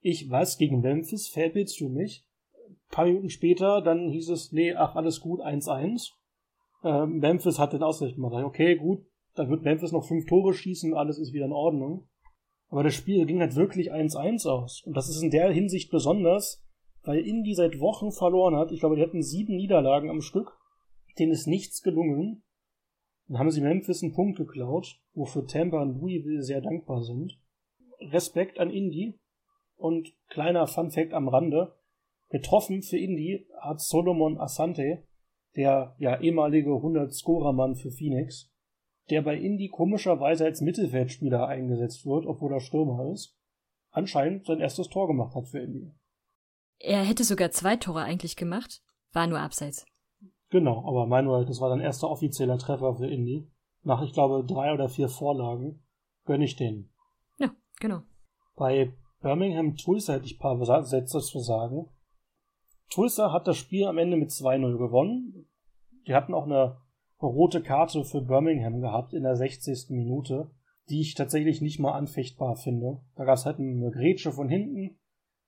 [0.00, 2.24] Ich, was, gegen Memphis, verpilzt du mich?
[2.68, 6.10] Ein paar Minuten später, dann hieß es, nee, ach, alles gut, 1-1.
[6.82, 8.32] Äh, Memphis hat den Ausgleich gemacht.
[8.34, 12.08] Okay, gut, dann wird Memphis noch fünf Tore schießen, alles ist wieder in Ordnung.
[12.68, 14.82] Aber das Spiel ging halt wirklich 1-1 aus.
[14.84, 16.62] Und das ist in der Hinsicht besonders,
[17.02, 18.72] weil Indy seit Wochen verloren hat.
[18.72, 20.56] Ich glaube, die hatten sieben Niederlagen am Stück.
[21.18, 22.42] Denen ist nichts gelungen.
[23.26, 27.38] Dann haben sie Memphis einen Punkt geklaut, wofür Tampa und Louisville sehr dankbar sind.
[28.00, 29.18] Respekt an Indy.
[29.76, 31.74] Und kleiner Fun Fact am Rande.
[32.28, 35.04] Getroffen für Indy hat Solomon Asante,
[35.56, 38.52] der ja ehemalige 100-Scorer-Mann für Phoenix,
[39.08, 43.36] der bei Indy komischerweise als Mittelfeldspieler eingesetzt wird, obwohl er Stürmer ist,
[43.90, 45.92] anscheinend sein erstes Tor gemacht hat für Indy.
[46.80, 49.84] Er hätte sogar zwei Tore eigentlich gemacht, war nur abseits.
[50.48, 53.48] Genau, aber Manuel, das war sein erster offizieller Treffer für Indy.
[53.82, 55.82] Nach, ich glaube, drei oder vier Vorlagen
[56.24, 56.90] gönne ich den.
[57.38, 58.02] Ja, genau.
[58.56, 61.86] Bei Birmingham Tulsa hätte ich ein paar Sätze zu sagen.
[62.88, 65.46] Tulsa hat das Spiel am Ende mit 2-0 gewonnen.
[66.06, 66.78] Die hatten auch eine
[67.20, 69.90] rote Karte für Birmingham gehabt in der 60.
[69.90, 70.50] Minute,
[70.88, 73.02] die ich tatsächlich nicht mal anfechtbar finde.
[73.14, 74.98] Da gab es halt eine Grätsche von hinten,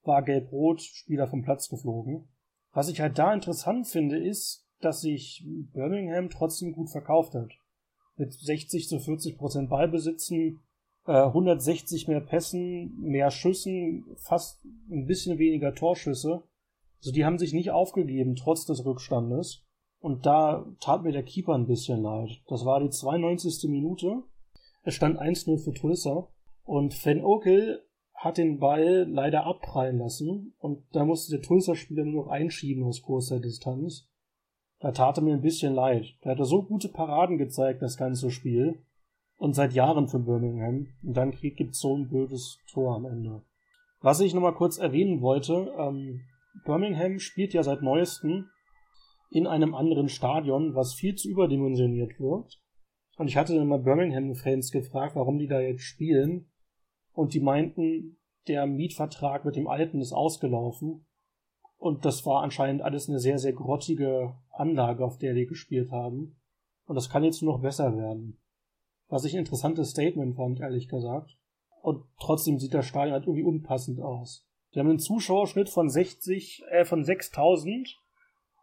[0.03, 2.27] war gelb-rot, Spieler vom Platz geflogen.
[2.73, 7.51] Was ich halt da interessant finde, ist, dass sich Birmingham trotzdem gut verkauft hat.
[8.17, 10.61] Mit 60 zu 40 Prozent Ballbesitzen,
[11.05, 16.43] äh, 160 mehr Pässen, mehr Schüssen, fast ein bisschen weniger Torschüsse.
[16.99, 19.63] Also die haben sich nicht aufgegeben, trotz des Rückstandes.
[19.99, 22.29] Und da tat mir der Keeper ein bisschen leid.
[22.47, 23.69] Das war die 92.
[23.69, 24.23] Minute.
[24.83, 26.27] Es stand 1-0 für Tulsa.
[26.63, 27.85] Und Van Okel
[28.23, 33.01] hat den Ball leider abprallen lassen und da musste der Tulsa-Spieler nur noch einschieben aus
[33.01, 34.09] großer Distanz.
[34.79, 36.05] Da tat er mir ein bisschen leid.
[36.23, 38.85] Der hatte so gute Paraden gezeigt, das ganze Spiel.
[39.35, 40.87] Und seit Jahren für Birmingham.
[41.03, 43.43] Und dann gibt's so ein blödes Tor am Ende.
[43.99, 46.21] Was ich nochmal kurz erwähnen wollte, ähm,
[46.65, 48.49] Birmingham spielt ja seit neuestem
[49.31, 52.61] in einem anderen Stadion, was viel zu überdimensioniert wird.
[53.17, 56.52] Und ich hatte dann mal Birmingham-Fans gefragt, warum die da jetzt spielen
[57.13, 61.05] und die meinten, der Mietvertrag mit dem Alten ist ausgelaufen.
[61.77, 66.37] Und das war anscheinend alles eine sehr, sehr grottige Anlage, auf der die gespielt haben.
[66.85, 68.39] Und das kann jetzt nur noch besser werden.
[69.07, 71.37] Was ich ein interessantes Statement fand, ehrlich gesagt.
[71.81, 74.47] Und trotzdem sieht das Stadion halt irgendwie unpassend aus.
[74.73, 77.99] Die haben einen Zuschauerschnitt von 60, äh, von 6000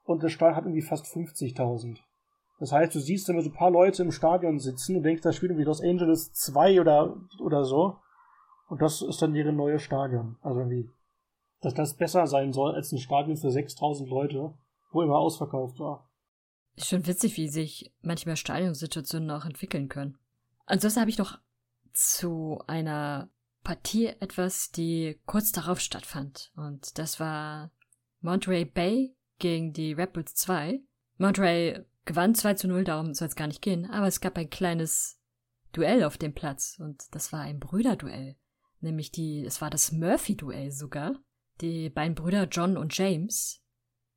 [0.04, 1.98] und das Stadion hat irgendwie fast 50.000.
[2.58, 5.32] Das heißt, du siehst immer so ein paar Leute im Stadion sitzen und denkst, da
[5.32, 7.96] spielt irgendwie Los Angeles 2 oder, oder so.
[8.70, 10.36] Und das ist dann deren neues Stadion.
[10.42, 10.88] Also irgendwie,
[11.60, 14.54] dass das besser sein soll als ein Stadion für 6000 Leute,
[14.92, 16.08] wo immer ausverkauft war.
[16.76, 20.18] Ist schon witzig, wie sich manchmal Stadionsituationen auch entwickeln können.
[20.66, 21.40] Ansonsten habe ich noch
[21.92, 23.28] zu einer
[23.64, 26.52] Partie etwas, die kurz darauf stattfand.
[26.54, 27.72] Und das war
[28.20, 30.80] Monterey Bay gegen die Red Bulls 2.
[31.18, 34.48] Monterey gewann 2 zu 0, darum soll es gar nicht gehen, aber es gab ein
[34.48, 35.18] kleines
[35.72, 38.36] Duell auf dem Platz und das war ein Brüderduell.
[38.80, 41.14] Nämlich die, es war das Murphy-Duell sogar.
[41.60, 43.62] Die beiden Brüder John und James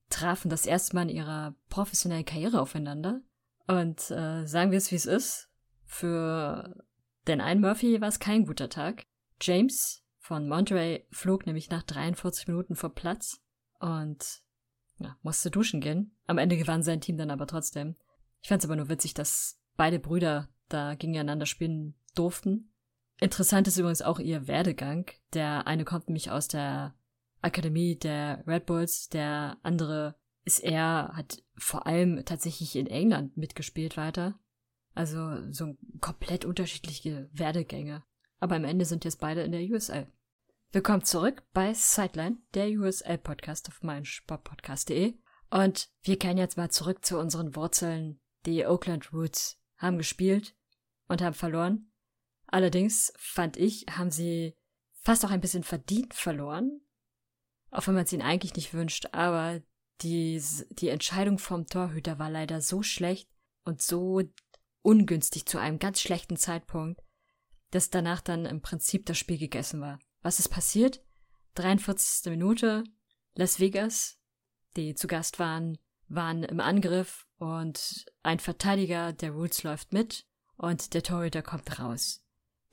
[0.09, 3.21] trafen das erste Mal in ihrer professionellen Karriere aufeinander.
[3.67, 5.49] Und äh, sagen wir es, wie es ist.
[5.85, 6.85] Für
[7.27, 9.05] den einen Murphy war es kein guter Tag.
[9.41, 13.41] James von Monterey flog nämlich nach 43 Minuten vor Platz
[13.79, 14.41] und
[14.99, 16.15] ja, musste duschen gehen.
[16.27, 17.95] Am Ende gewann sein Team dann aber trotzdem.
[18.41, 22.72] Ich fand es aber nur witzig, dass beide Brüder da gegeneinander spielen durften.
[23.23, 25.09] Interessant ist übrigens auch ihr Werdegang.
[25.31, 26.93] Der eine kommt nämlich aus der
[27.41, 33.95] Akademie der Red Bulls, der andere ist er, hat vor allem tatsächlich in England mitgespielt
[33.95, 34.37] weiter.
[34.93, 38.03] Also so komplett unterschiedliche Werdegänge.
[38.41, 40.05] Aber am Ende sind jetzt beide in der USL.
[40.73, 45.13] Willkommen zurück bei Sideline, der USL-Podcast auf meinsportpodcast.de.
[45.49, 48.19] Und wir kehren jetzt mal zurück zu unseren Wurzeln.
[48.45, 50.57] Die Oakland Roots haben gespielt
[51.07, 51.89] und haben verloren.
[52.53, 54.55] Allerdings, fand ich, haben sie
[54.99, 56.81] fast auch ein bisschen verdient verloren.
[57.71, 59.07] Auch wenn man es ihnen eigentlich nicht wünscht.
[59.11, 59.59] Aber
[60.01, 60.39] die,
[60.69, 63.27] die Entscheidung vom Torhüter war leider so schlecht
[63.63, 64.21] und so
[64.83, 67.01] ungünstig zu einem ganz schlechten Zeitpunkt,
[67.71, 69.97] dass danach dann im Prinzip das Spiel gegessen war.
[70.21, 71.03] Was ist passiert?
[71.55, 72.29] 43.
[72.29, 72.83] Minute,
[73.33, 74.19] Las Vegas,
[74.75, 80.93] die zu Gast waren, waren im Angriff und ein Verteidiger der Roots läuft mit und
[80.93, 82.22] der Torhüter kommt raus.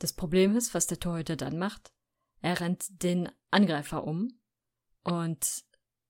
[0.00, 1.92] Das Problem ist, was der Torhüter dann macht.
[2.40, 4.40] Er rennt den Angreifer um
[5.04, 5.62] und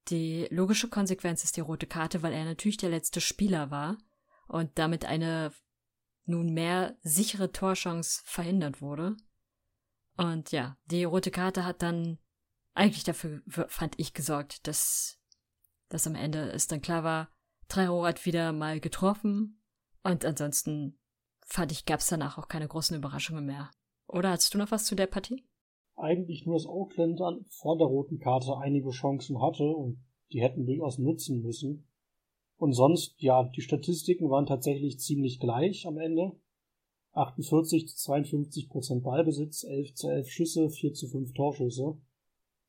[0.09, 3.99] die logische Konsequenz ist die rote Karte, weil er natürlich der letzte Spieler war
[4.47, 5.53] und damit eine
[6.25, 9.17] nunmehr sichere Torchance verhindert wurde.
[10.17, 12.19] Und ja, die rote Karte hat dann
[12.75, 15.19] eigentlich dafür, fand ich, gesorgt, dass,
[15.89, 17.33] dass am Ende es dann klar war,
[17.69, 19.63] Traoré hat wieder mal getroffen
[20.03, 20.99] und ansonsten
[21.45, 23.71] fand ich, gab es danach auch keine großen Überraschungen mehr.
[24.13, 25.45] Oder hast du noch was zu der Partie?
[25.97, 29.99] Eigentlich nur, dass Oakland vor der roten Karte einige Chancen hatte und
[30.33, 31.87] die hätten durchaus nutzen müssen.
[32.57, 36.33] Und sonst, ja, die Statistiken waren tatsächlich ziemlich gleich am Ende.
[37.13, 41.97] 48 zu 52 Prozent Ballbesitz, 11 zu 11 Schüsse, 4 zu 5 Torschüsse.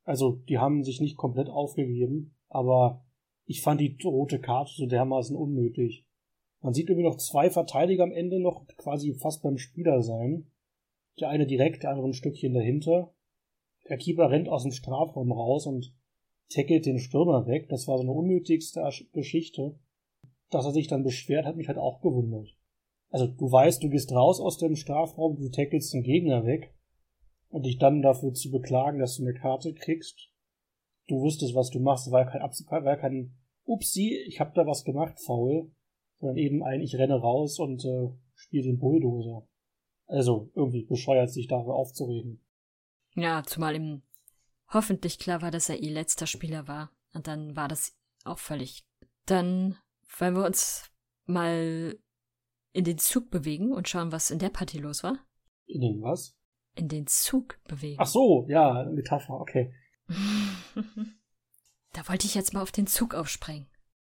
[0.03, 3.03] Also, die haben sich nicht komplett aufgegeben, aber
[3.45, 6.05] ich fand die rote Karte so dermaßen unnötig.
[6.61, 10.50] Man sieht irgendwie noch zwei Verteidiger am Ende noch quasi fast beim Spieler sein.
[11.21, 13.13] Der eine direkt, der andere ein Stückchen dahinter.
[13.87, 15.93] Der Keeper rennt aus dem Strafraum raus und
[16.49, 17.69] tackelt den Stürmer weg.
[17.69, 18.81] Das war so eine unnötigste
[19.13, 19.79] Geschichte.
[20.49, 22.49] Dass er sich dann beschwert, hat mich halt auch gewundert.
[23.09, 26.73] Also du weißt, du gehst raus aus dem Strafraum, du tackelst den Gegner weg
[27.49, 30.29] und dich dann dafür zu beklagen, dass du eine Karte kriegst.
[31.07, 35.19] Du wusstest, was du machst, war kein, war kein Upsi, ich hab da was gemacht,
[35.25, 35.71] faul,
[36.19, 39.47] sondern eben ein, ich renne raus und äh, spiele den Bulldozer.
[40.11, 42.41] Also irgendwie bescheuert, sich darüber aufzuregen.
[43.15, 44.01] Ja, zumal ihm
[44.67, 46.91] hoffentlich klar war, dass er ihr letzter Spieler war.
[47.13, 47.95] Und dann war das
[48.25, 48.83] auch völlig.
[49.25, 49.77] Dann
[50.17, 50.91] wollen wir uns
[51.25, 51.97] mal
[52.73, 55.17] in den Zug bewegen und schauen, was in der Partie los war?
[55.65, 56.37] In den was?
[56.75, 57.97] In den Zug bewegen.
[57.99, 59.73] Ach so, ja, Metapher, okay.
[61.93, 63.67] da wollte ich jetzt mal auf den Zug aufspringen.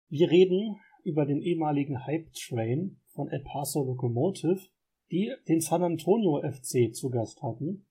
[0.10, 4.60] Wir reden über den ehemaligen Hype Train von El Paso Locomotive,
[5.13, 7.86] die den San Antonio FC zu Gast hatten,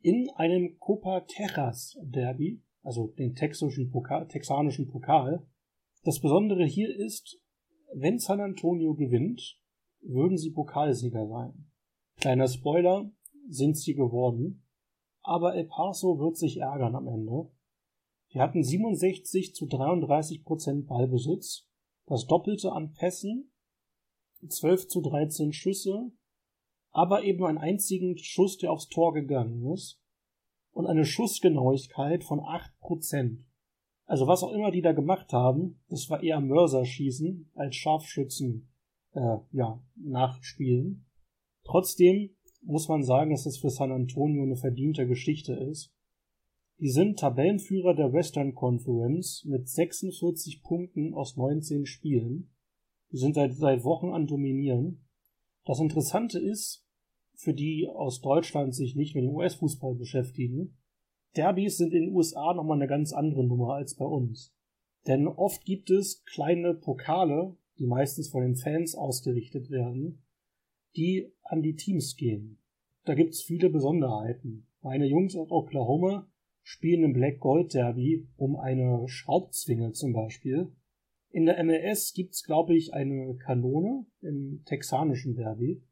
[0.00, 5.46] in einem Copa Terras Derby, also den texanischen Pokal, texanischen Pokal.
[6.02, 7.40] Das Besondere hier ist,
[7.94, 9.56] wenn San Antonio gewinnt,
[10.00, 11.70] würden sie Pokalsieger sein.
[12.16, 13.08] Kleiner Spoiler,
[13.48, 14.66] sind sie geworden.
[15.22, 17.50] Aber El Paso wird sich ärgern am Ende.
[18.32, 21.68] Die hatten 67 zu 33 Prozent Ballbesitz,
[22.06, 23.52] das Doppelte an Pässen,
[24.46, 26.10] 12 zu 13 Schüsse,
[26.94, 30.00] aber eben einen einzigen Schuss, der aufs Tor gegangen ist
[30.70, 33.44] und eine Schussgenauigkeit von 8 Prozent.
[34.06, 38.72] Also was auch immer die da gemacht haben, das war eher Mörserschießen als Scharfschützen
[39.12, 41.06] äh, ja, nachspielen.
[41.64, 45.92] Trotzdem muss man sagen, dass es für San Antonio eine verdiente Geschichte ist.
[46.78, 52.54] Die sind Tabellenführer der Western Conference mit 46 Punkten aus 19 Spielen.
[53.10, 55.08] Die sind seit, seit Wochen an dominieren.
[55.64, 56.83] Das Interessante ist,
[57.36, 60.76] für die aus Deutschland sich nicht mit dem US-Fußball beschäftigen,
[61.36, 64.54] Derbys sind in den USA nochmal eine ganz andere Nummer als bei uns.
[65.06, 70.22] Denn oft gibt es kleine Pokale, die meistens von den Fans ausgerichtet werden,
[70.96, 72.58] die an die Teams gehen.
[73.04, 74.68] Da gibt's viele Besonderheiten.
[74.80, 76.30] Meine Jungs aus Oklahoma
[76.62, 80.72] spielen im Black Gold Derby um eine Schraubzwinge zum Beispiel.
[81.30, 85.82] In der MLS gibt's, glaube ich, eine Kanone im texanischen Derby.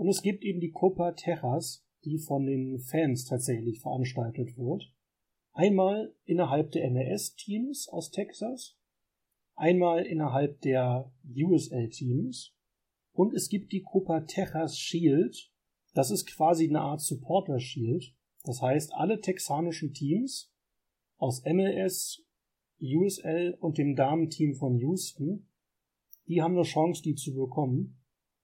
[0.00, 4.90] Und es gibt eben die Copa Texas, die von den Fans tatsächlich veranstaltet wird.
[5.52, 8.78] Einmal innerhalb der MLS-Teams aus Texas,
[9.56, 12.54] einmal innerhalb der USL-Teams
[13.12, 15.52] und es gibt die Copa Texas Shield.
[15.92, 18.14] Das ist quasi eine Art Supporter Shield.
[18.44, 20.50] Das heißt, alle texanischen Teams
[21.18, 22.24] aus MLS,
[22.80, 25.46] USL und dem Damenteam von Houston,
[26.26, 27.99] die haben eine Chance, die zu bekommen.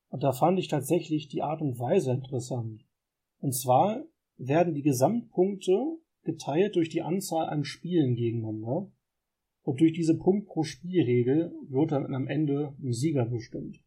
[0.08, 2.84] Und da fand ich tatsächlich die Art und Weise interessant.
[3.38, 4.04] Und zwar
[4.36, 8.90] werden die Gesamtpunkte geteilt durch die Anzahl an Spielen gegeneinander.
[9.62, 13.82] Und durch diese Punkt pro Spielregel wird dann am Ende ein Sieger bestimmt.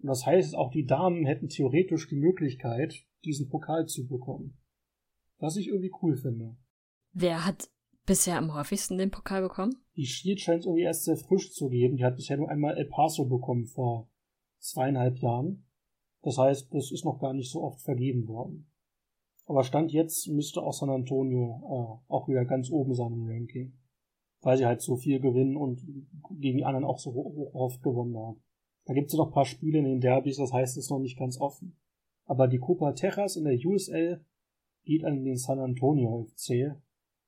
[0.00, 4.58] Und das heißt, auch die Damen hätten theoretisch die Möglichkeit, diesen Pokal zu bekommen.
[5.38, 6.56] Was ich irgendwie cool finde.
[7.12, 7.70] Wer hat
[8.06, 9.76] bisher am häufigsten den Pokal bekommen?
[9.96, 11.96] Die Shield scheint es irgendwie erst sehr frisch zu geben.
[11.96, 14.10] Die hat bisher nur einmal El Paso bekommen vor
[14.64, 15.66] zweieinhalb Jahren.
[16.22, 18.70] Das heißt, das ist noch gar nicht so oft vergeben worden.
[19.46, 21.60] Aber Stand jetzt müsste auch San Antonio
[22.08, 23.78] äh, auch wieder ganz oben sein im Ranking.
[24.40, 25.82] Weil sie halt so viel gewinnen und
[26.40, 27.14] gegen die anderen auch so
[27.52, 28.42] oft gewonnen haben.
[28.86, 30.98] Da gibt es noch ein paar Spiele in den Derbys, das heißt, es ist noch
[30.98, 31.76] nicht ganz offen.
[32.26, 34.24] Aber die Copa Texas in der USL
[34.84, 36.76] geht an den San Antonio FC.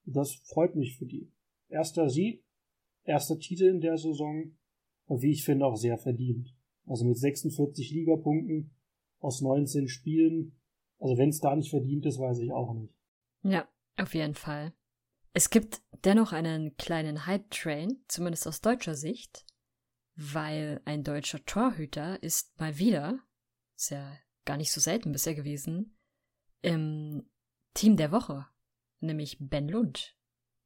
[0.04, 1.30] Das freut mich für die.
[1.68, 2.44] Erster Sieg,
[3.04, 4.52] erster Titel in der Saison
[5.06, 6.55] und wie ich finde auch sehr verdient.
[6.86, 8.70] Also mit 46 Ligapunkten
[9.18, 10.56] aus 19 Spielen
[10.98, 12.94] also wenn es da nicht verdient ist, weiß ich auch nicht.
[13.42, 14.72] Ja, auf jeden Fall.
[15.32, 19.44] Es gibt dennoch einen kleinen Hype-Train, zumindest aus deutscher Sicht,
[20.14, 23.18] weil ein deutscher Torhüter ist mal wieder,
[23.76, 24.16] ist ja
[24.46, 25.98] gar nicht so selten bisher gewesen,
[26.62, 27.28] im
[27.74, 28.46] Team der Woche,
[29.00, 30.16] nämlich Ben Lund.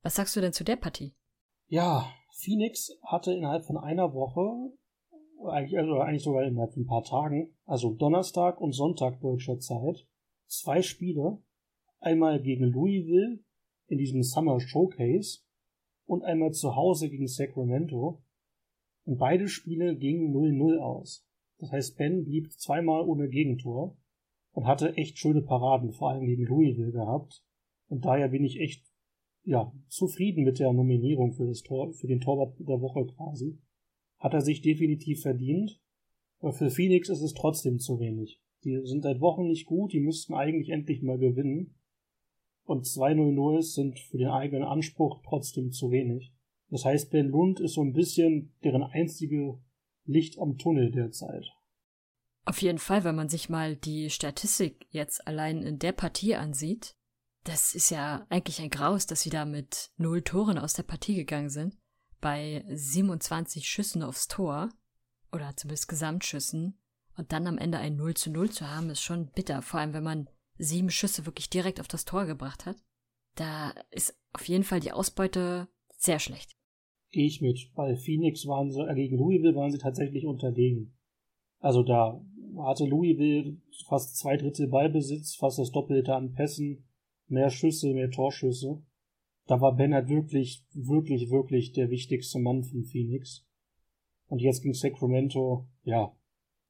[0.02, 1.16] Was sagst du denn zu der Partie?
[1.66, 4.72] Ja, Phoenix hatte innerhalb von einer Woche,
[5.48, 10.06] eigentlich, also eigentlich sogar innerhalb von ein paar Tagen, also Donnerstag und Sonntag deutscher Zeit,
[10.46, 11.38] zwei Spiele.
[12.00, 13.40] Einmal gegen Louisville
[13.86, 15.40] in diesem Summer Showcase
[16.06, 18.22] und einmal zu Hause gegen Sacramento.
[19.04, 21.26] Und beide Spiele gingen 0-0 aus.
[21.58, 23.96] Das heißt, Ben blieb zweimal ohne Gegentor
[24.52, 27.44] und hatte echt schöne Paraden, vor allem gegen Louisville gehabt.
[27.88, 28.84] Und daher bin ich echt,
[29.44, 33.58] ja, zufrieden mit der Nominierung für das Tor, für den Torwart der Woche quasi.
[34.20, 35.80] Hat er sich definitiv verdient.
[36.38, 38.40] Aber für Phoenix ist es trotzdem zu wenig.
[38.64, 41.74] Die sind seit Wochen nicht gut, die müssten eigentlich endlich mal gewinnen.
[42.64, 46.32] Und 2-0-0 sind für den eigenen Anspruch trotzdem zu wenig.
[46.68, 49.58] Das heißt, Ben Lund ist so ein bisschen deren einzige
[50.04, 51.46] Licht am Tunnel derzeit.
[52.44, 56.96] Auf jeden Fall, wenn man sich mal die Statistik jetzt allein in der Partie ansieht,
[57.44, 61.14] das ist ja eigentlich ein Graus, dass sie da mit null Toren aus der Partie
[61.14, 61.76] gegangen sind.
[62.20, 64.68] Bei 27 Schüssen aufs Tor.
[65.32, 66.78] Oder zumindest Gesamtschüssen.
[67.16, 69.62] Und dann am Ende ein 0 zu 0 zu haben, ist schon bitter.
[69.62, 72.76] Vor allem, wenn man sieben Schüsse wirklich direkt auf das Tor gebracht hat.
[73.36, 76.56] Da ist auf jeden Fall die Ausbeute sehr schlecht.
[77.10, 77.72] Ich mit.
[77.74, 80.96] Bei Phoenix waren sie, äh, gegen Louisville waren sie tatsächlich unterlegen.
[81.58, 82.24] Also da
[82.58, 86.88] hatte Louisville fast zwei Drittel Ballbesitz, fast das Doppelte an Pässen,
[87.26, 88.82] mehr Schüsse, mehr Torschüsse.
[89.50, 93.44] Da war Ben halt wirklich, wirklich, wirklich der wichtigste Mann von Phoenix.
[94.28, 96.16] Und jetzt gegen Sacramento, ja,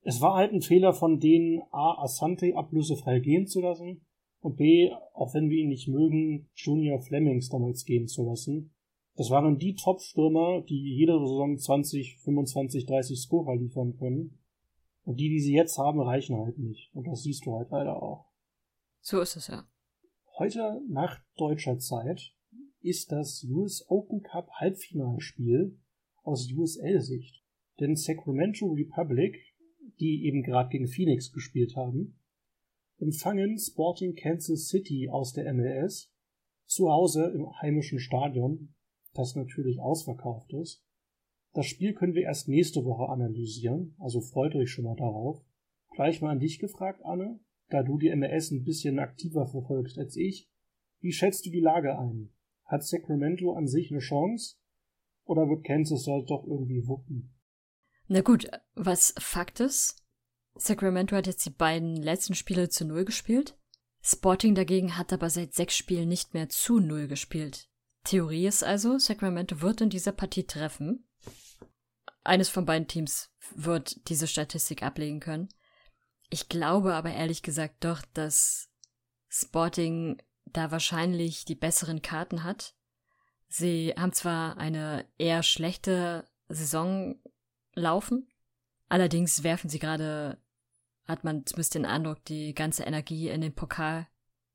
[0.00, 4.06] es war halt ein Fehler von denen, A, Asante ablösefrei gehen zu lassen
[4.40, 8.72] und B, auch wenn wir ihn nicht mögen, Junior Flemings damals gehen zu lassen.
[9.14, 14.38] Das waren die Top-Stürmer, die jede Saison 20, 25, 30 Scorer liefern können.
[15.02, 16.88] Und die, die sie jetzt haben, reichen halt nicht.
[16.94, 18.24] Und das siehst du halt leider auch.
[19.02, 19.68] So ist es ja.
[20.38, 22.32] Heute nach deutscher Zeit
[22.82, 25.78] ist das US Open Cup Halbfinalspiel
[26.22, 27.42] aus USL-Sicht.
[27.78, 29.38] Denn Sacramento Republic
[30.00, 32.18] die eben gerade gegen Phoenix gespielt haben,
[32.98, 36.12] empfangen Sporting Kansas City aus der MLS
[36.66, 38.74] zu Hause im heimischen Stadion,
[39.14, 40.84] das natürlich ausverkauft ist.
[41.52, 45.42] Das Spiel können wir erst nächste Woche analysieren, also freut euch schon mal darauf.
[45.90, 50.16] Gleich mal an dich gefragt, Anne, da du die MLS ein bisschen aktiver verfolgst als
[50.16, 50.48] ich.
[51.00, 52.30] Wie schätzt du die Lage ein?
[52.70, 54.56] Hat Sacramento an sich eine Chance?
[55.24, 57.34] Oder wird Kansas da doch irgendwie wuppen?
[58.06, 60.04] Na gut, was Fakt ist,
[60.54, 63.56] Sacramento hat jetzt die beiden letzten Spiele zu Null gespielt.
[64.02, 67.68] Sporting dagegen hat aber seit sechs Spielen nicht mehr zu Null gespielt.
[68.04, 71.08] Theorie ist also, Sacramento wird in dieser Partie treffen.
[72.22, 75.48] Eines von beiden Teams wird diese Statistik ablegen können.
[76.30, 78.70] Ich glaube aber ehrlich gesagt doch, dass
[79.28, 82.74] Sporting da wahrscheinlich die besseren Karten hat.
[83.48, 87.16] Sie haben zwar eine eher schlechte Saison
[87.74, 88.28] laufen,
[88.88, 90.38] allerdings werfen sie gerade,
[91.06, 94.06] hat man zumindest den Eindruck, die ganze Energie in den Pokal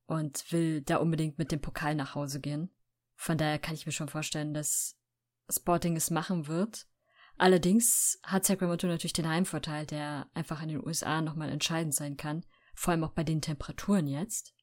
[0.05, 2.69] und will da unbedingt mit dem Pokal nach Hause gehen.
[3.15, 4.97] Von daher kann ich mir schon vorstellen, dass
[5.49, 6.87] Sporting es machen wird.
[7.37, 12.45] Allerdings hat Sacramento natürlich den Heimvorteil, der einfach in den USA nochmal entscheidend sein kann,
[12.73, 14.53] vor allem auch bei den Temperaturen jetzt.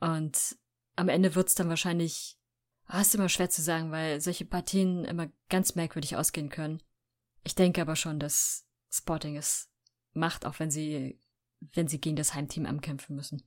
[0.00, 0.56] Und
[1.00, 2.36] am Ende wird's dann wahrscheinlich,
[2.84, 6.82] ah, ist immer schwer zu sagen, weil solche Partien immer ganz merkwürdig ausgehen können.
[7.42, 9.72] Ich denke aber schon, dass Sporting es
[10.12, 11.18] macht, auch wenn sie,
[11.72, 13.42] wenn sie gegen das Heimteam ankämpfen müssen.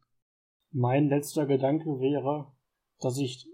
[0.72, 2.52] Mein letzter Gedanke wäre,
[3.00, 3.48] dass ich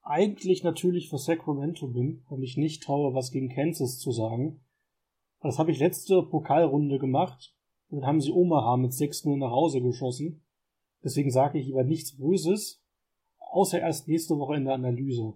[0.00, 4.64] eigentlich natürlich für Sacramento bin und mich nicht traue, was gegen Kansas zu sagen.
[5.40, 7.54] Das habe ich letzte Pokalrunde gemacht.
[7.88, 10.42] Und dann haben sie Omaha mit 6-0 nach Hause geschossen.
[11.04, 12.81] Deswegen sage ich lieber nichts Böses,
[13.52, 15.34] außer erst nächste Woche in der Analyse.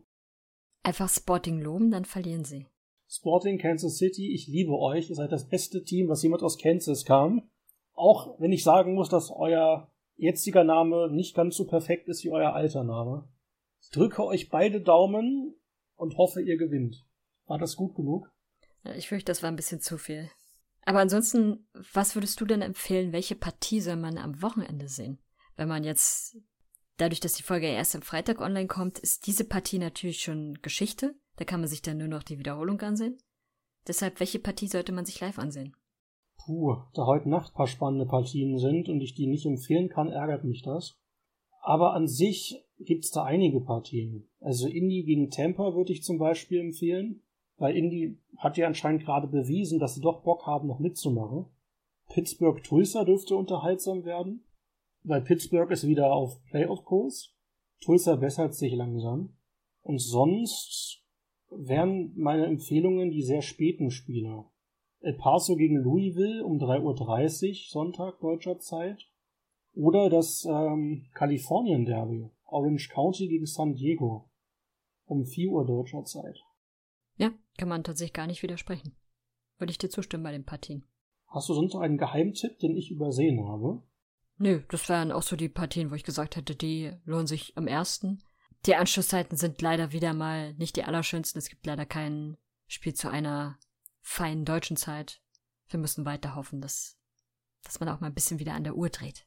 [0.82, 2.66] Einfach Sporting loben, dann verlieren sie.
[3.08, 5.10] Sporting Kansas City, ich liebe euch.
[5.10, 7.48] Ihr seid das beste Team, was jemand aus Kansas kam.
[7.92, 12.30] Auch wenn ich sagen muss, dass euer jetziger Name nicht ganz so perfekt ist wie
[12.30, 13.28] euer alter Name.
[13.80, 15.54] Ich drücke euch beide Daumen
[15.94, 17.06] und hoffe, ihr gewinnt.
[17.46, 18.30] War das gut genug?
[18.96, 20.30] Ich fürchte, das war ein bisschen zu viel.
[20.84, 25.18] Aber ansonsten, was würdest du denn empfehlen, welche Partie soll man am Wochenende sehen?
[25.56, 26.36] Wenn man jetzt,
[26.96, 31.14] dadurch, dass die Folge erst am Freitag online kommt, ist diese Partie natürlich schon Geschichte.
[31.36, 33.18] Da kann man sich dann nur noch die Wiederholung ansehen.
[33.86, 35.76] Deshalb, welche Partie sollte man sich live ansehen?
[36.44, 40.44] Puh, da heute Nacht paar spannende Partien sind und ich die nicht empfehlen kann, ärgert
[40.44, 40.98] mich das.
[41.62, 44.28] Aber an sich gibt's da einige Partien.
[44.40, 47.22] Also Indy gegen Tampa würde ich zum Beispiel empfehlen,
[47.56, 51.46] weil Indy hat ja anscheinend gerade bewiesen, dass sie doch Bock haben, noch mitzumachen.
[52.08, 54.44] Pittsburgh Tulsa dürfte unterhaltsam werden,
[55.06, 57.34] weil Pittsburgh ist wieder auf Playoff-Kurs.
[57.80, 59.36] Tulsa bessert sich langsam.
[59.82, 61.04] Und sonst
[61.50, 64.44] wären meine Empfehlungen die sehr späten Spiele.
[65.00, 69.08] El Paso gegen Louisville um 3.30 Uhr Sonntag deutscher Zeit.
[69.74, 74.28] Oder das ähm, Kalifornien Derby, Orange County gegen San Diego
[75.04, 76.42] um 4 Uhr deutscher Zeit.
[77.16, 78.96] Ja, kann man tatsächlich gar nicht widersprechen.
[79.58, 80.84] Würde ich dir zustimmen bei den Partien.
[81.28, 83.82] Hast du sonst noch einen Geheimtipp, den ich übersehen habe?
[84.38, 87.66] Nö, das wären auch so die Partien, wo ich gesagt hätte, die lohnen sich am
[87.66, 88.22] ersten.
[88.66, 91.38] Die Anschlusszeiten sind leider wieder mal nicht die allerschönsten.
[91.38, 93.58] Es gibt leider kein Spiel zu einer
[94.02, 95.22] feinen deutschen Zeit.
[95.68, 96.98] Wir müssen weiter hoffen, dass,
[97.64, 99.26] dass man auch mal ein bisschen wieder an der Uhr dreht.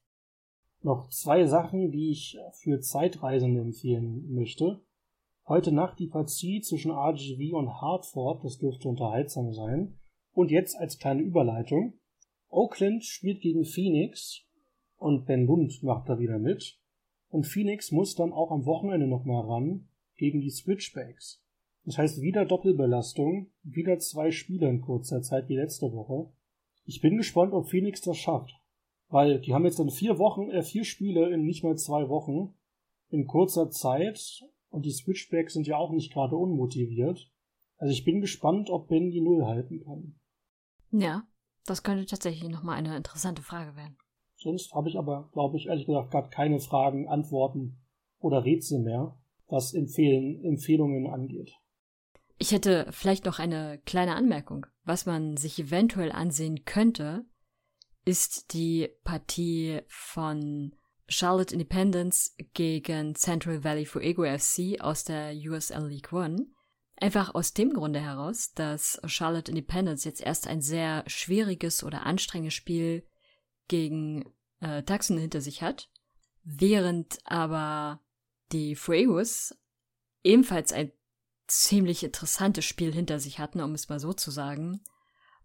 [0.82, 4.82] Noch zwei Sachen, die ich für Zeitreisende empfehlen möchte.
[5.48, 10.00] Heute Nacht die Partie zwischen RGV und Hartford, das dürfte unterhaltsam sein.
[10.32, 12.00] Und jetzt als kleine Überleitung.
[12.50, 14.46] Oakland spielt gegen Phoenix
[15.00, 16.78] und Ben Lund macht da wieder mit.
[17.30, 21.44] Und Phoenix muss dann auch am Wochenende nochmal ran gegen die Switchbacks.
[21.86, 26.32] Das heißt wieder Doppelbelastung, wieder zwei Spiele in kurzer Zeit wie letzte Woche.
[26.86, 28.54] Ich bin gespannt, ob Phoenix das schafft.
[29.08, 32.54] Weil die haben jetzt dann vier Wochen, äh, vier Spiele in nicht mal zwei Wochen
[33.10, 37.32] in kurzer Zeit und die Switchbacks sind ja auch nicht gerade unmotiviert.
[37.78, 40.20] Also ich bin gespannt, ob Ben die Null halten kann.
[40.92, 41.24] Ja,
[41.66, 43.98] das könnte tatsächlich nochmal eine interessante Frage werden.
[44.42, 47.78] Sonst habe ich aber, glaube ich, ehrlich gesagt gerade keine Fragen, Antworten
[48.20, 49.18] oder Rätsel mehr,
[49.48, 51.52] was Empfehlen, Empfehlungen angeht.
[52.38, 54.66] Ich hätte vielleicht noch eine kleine Anmerkung.
[54.86, 57.26] Was man sich eventuell ansehen könnte,
[58.06, 60.74] ist die Partie von
[61.10, 66.48] Charlotte Independence gegen Central Valley Fuego FC aus der USL League One.
[66.96, 72.54] Einfach aus dem Grunde heraus, dass Charlotte Independence jetzt erst ein sehr schwieriges oder anstrengendes
[72.54, 73.06] Spiel
[73.70, 74.26] gegen
[74.60, 75.90] äh, Taxen hinter sich hat,
[76.44, 78.02] während aber
[78.52, 79.58] die Fuegos
[80.24, 80.92] ebenfalls ein
[81.48, 84.84] ziemlich interessantes Spiel hinter sich hatten, um es mal so zu sagen,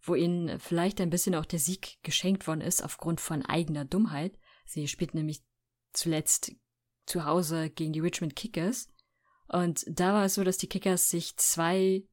[0.02, 4.36] wo ihnen vielleicht ein bisschen auch der Sieg geschenkt worden ist aufgrund von eigener Dummheit.
[4.66, 5.44] Sie spielten nämlich
[5.92, 6.52] zuletzt
[7.06, 8.88] zu Hause gegen die Richmond Kickers
[9.48, 12.04] und da war es so, dass die Kickers sich zwei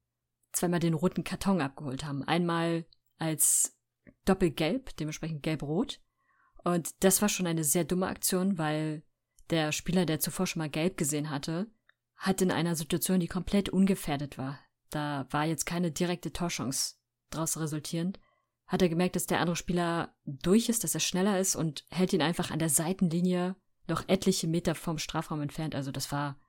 [0.51, 2.23] zweimal den roten Karton abgeholt haben.
[2.23, 2.85] Einmal
[3.17, 3.77] als
[4.25, 5.99] doppelgelb, dementsprechend gelb-rot.
[6.63, 9.03] Und das war schon eine sehr dumme Aktion, weil
[9.49, 11.71] der Spieler, der zuvor schon mal gelb gesehen hatte,
[12.15, 14.59] hat in einer Situation, die komplett ungefährdet war,
[14.91, 16.95] da war jetzt keine direkte Torchance
[17.31, 18.19] daraus resultierend,
[18.67, 22.13] hat er gemerkt, dass der andere Spieler durch ist, dass er schneller ist und hält
[22.13, 23.55] ihn einfach an der Seitenlinie
[23.87, 25.75] noch etliche Meter vom Strafraum entfernt.
[25.75, 26.39] Also das war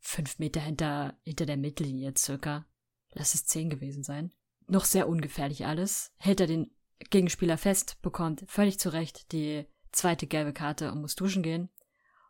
[0.00, 2.66] fünf Meter hinter, hinter der Mittellinie circa.
[3.12, 4.32] Lass es zehn gewesen sein.
[4.66, 6.12] Noch sehr ungefährlich alles.
[6.18, 6.74] Hält er den
[7.10, 11.70] Gegenspieler fest, bekommt völlig zu Recht die zweite gelbe Karte und muss duschen gehen.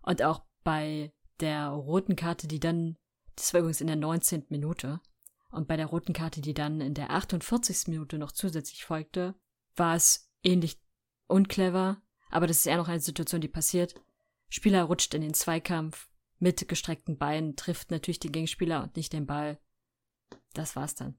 [0.03, 2.97] Und auch bei der roten Karte, die dann,
[3.37, 4.47] das war übrigens in der 19.
[4.49, 5.01] Minute,
[5.51, 7.89] und bei der roten Karte, die dann in der 48.
[7.89, 9.35] Minute noch zusätzlich folgte,
[9.77, 10.81] war es ähnlich
[11.27, 12.01] unclever,
[12.31, 13.95] aber das ist eher noch eine Situation, die passiert.
[14.49, 16.09] Spieler rutscht in den Zweikampf
[16.39, 19.61] mit gestreckten Beinen, trifft natürlich den Gegenspieler und nicht den Ball.
[20.55, 21.19] Das war's dann.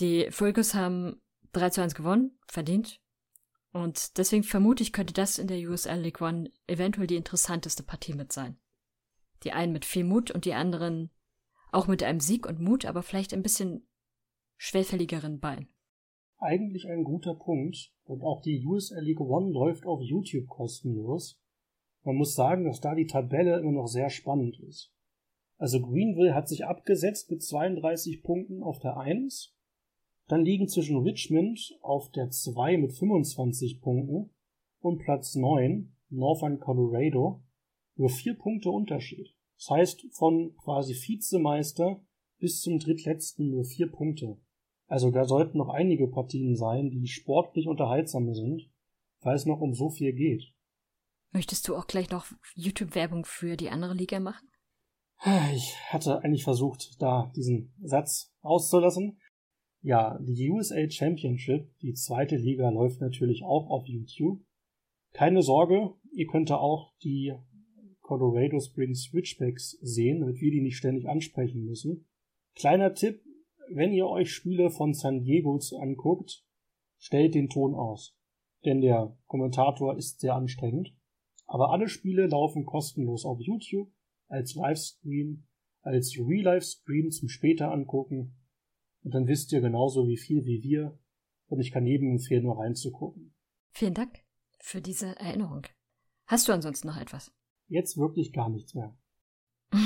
[0.00, 1.20] Die Fulgus haben
[1.56, 3.00] 3 zu 1 gewonnen, verdient.
[3.72, 8.14] Und deswegen vermute ich, könnte das in der USL League One eventuell die interessanteste Partie
[8.14, 8.58] mit sein.
[9.42, 11.10] Die einen mit viel Mut und die anderen
[11.72, 13.86] auch mit einem Sieg und Mut, aber vielleicht ein bisschen
[14.56, 15.68] schwerfälligeren Beinen.
[16.38, 17.92] Eigentlich ein guter Punkt.
[18.04, 21.40] Und auch die USL League One läuft auf YouTube kostenlos.
[22.04, 24.92] Man muss sagen, dass da die Tabelle immer noch sehr spannend ist.
[25.58, 29.55] Also Greenville hat sich abgesetzt mit 32 Punkten auf der 1.
[30.28, 34.30] Dann liegen zwischen Richmond auf der 2 mit 25 Punkten
[34.80, 37.42] und Platz 9, Northern Colorado,
[37.94, 39.34] nur vier Punkte Unterschied.
[39.56, 42.00] Das heißt, von quasi Vizemeister
[42.38, 44.36] bis zum drittletzten nur vier Punkte.
[44.86, 48.70] Also da sollten noch einige Partien sein, die sportlich unterhaltsam sind,
[49.20, 50.52] weil es noch um so viel geht.
[51.32, 54.48] Möchtest du auch gleich noch YouTube-Werbung für die andere Liga machen?
[55.54, 59.18] Ich hatte eigentlich versucht, da diesen Satz auszulassen.
[59.86, 64.40] Ja, die USA Championship, die zweite Liga, läuft natürlich auch auf YouTube.
[65.12, 67.34] Keine Sorge, ihr könnt da auch die
[68.00, 72.08] Colorado Springs Switchbacks sehen, damit wir die nicht ständig ansprechen müssen.
[72.56, 73.22] Kleiner Tipp,
[73.70, 76.44] wenn ihr euch Spiele von San Diego anguckt,
[76.98, 78.18] stellt den Ton aus.
[78.64, 80.96] Denn der Kommentator ist sehr anstrengend.
[81.46, 83.92] Aber alle Spiele laufen kostenlos auf YouTube,
[84.26, 85.44] als Livestream,
[85.82, 88.34] als Real-Life-Stream zum später angucken.
[89.06, 90.98] Und dann wisst ihr genauso wie viel wie wir.
[91.46, 93.32] Und ich kann jedem empfehlen, nur reinzugucken.
[93.70, 94.18] Vielen Dank
[94.58, 95.62] für diese Erinnerung.
[96.26, 97.32] Hast du ansonsten noch etwas?
[97.68, 98.98] Jetzt wirklich gar nichts mehr.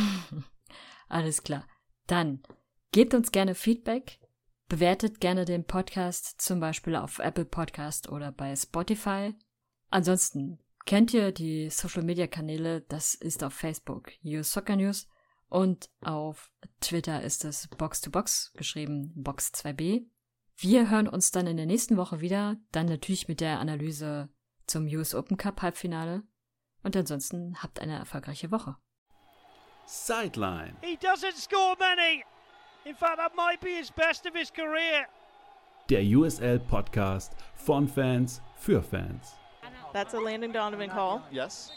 [1.10, 1.68] Alles klar.
[2.06, 2.42] Dann
[2.92, 4.20] gebt uns gerne Feedback.
[4.70, 9.34] Bewertet gerne den Podcast zum Beispiel auf Apple Podcast oder bei Spotify.
[9.90, 12.86] Ansonsten kennt ihr die Social Media Kanäle.
[12.88, 15.10] Das ist auf Facebook US Soccer News
[15.50, 20.06] und auf Twitter ist es Box to Box geschrieben Box 2b.
[20.56, 24.28] Wir hören uns dann in der nächsten Woche wieder, dann natürlich mit der Analyse
[24.66, 26.22] zum US Open Cup Halbfinale
[26.82, 28.76] und ansonsten habt eine erfolgreiche Woche.
[29.86, 30.76] Sideline.
[30.82, 32.24] He doesn't score many.
[32.84, 35.06] In fact, that might be his best of his career.
[35.88, 39.34] Der USL Podcast von Fans für Fans.
[39.92, 41.22] That's a Landon Donovan call.
[41.32, 41.72] Yes.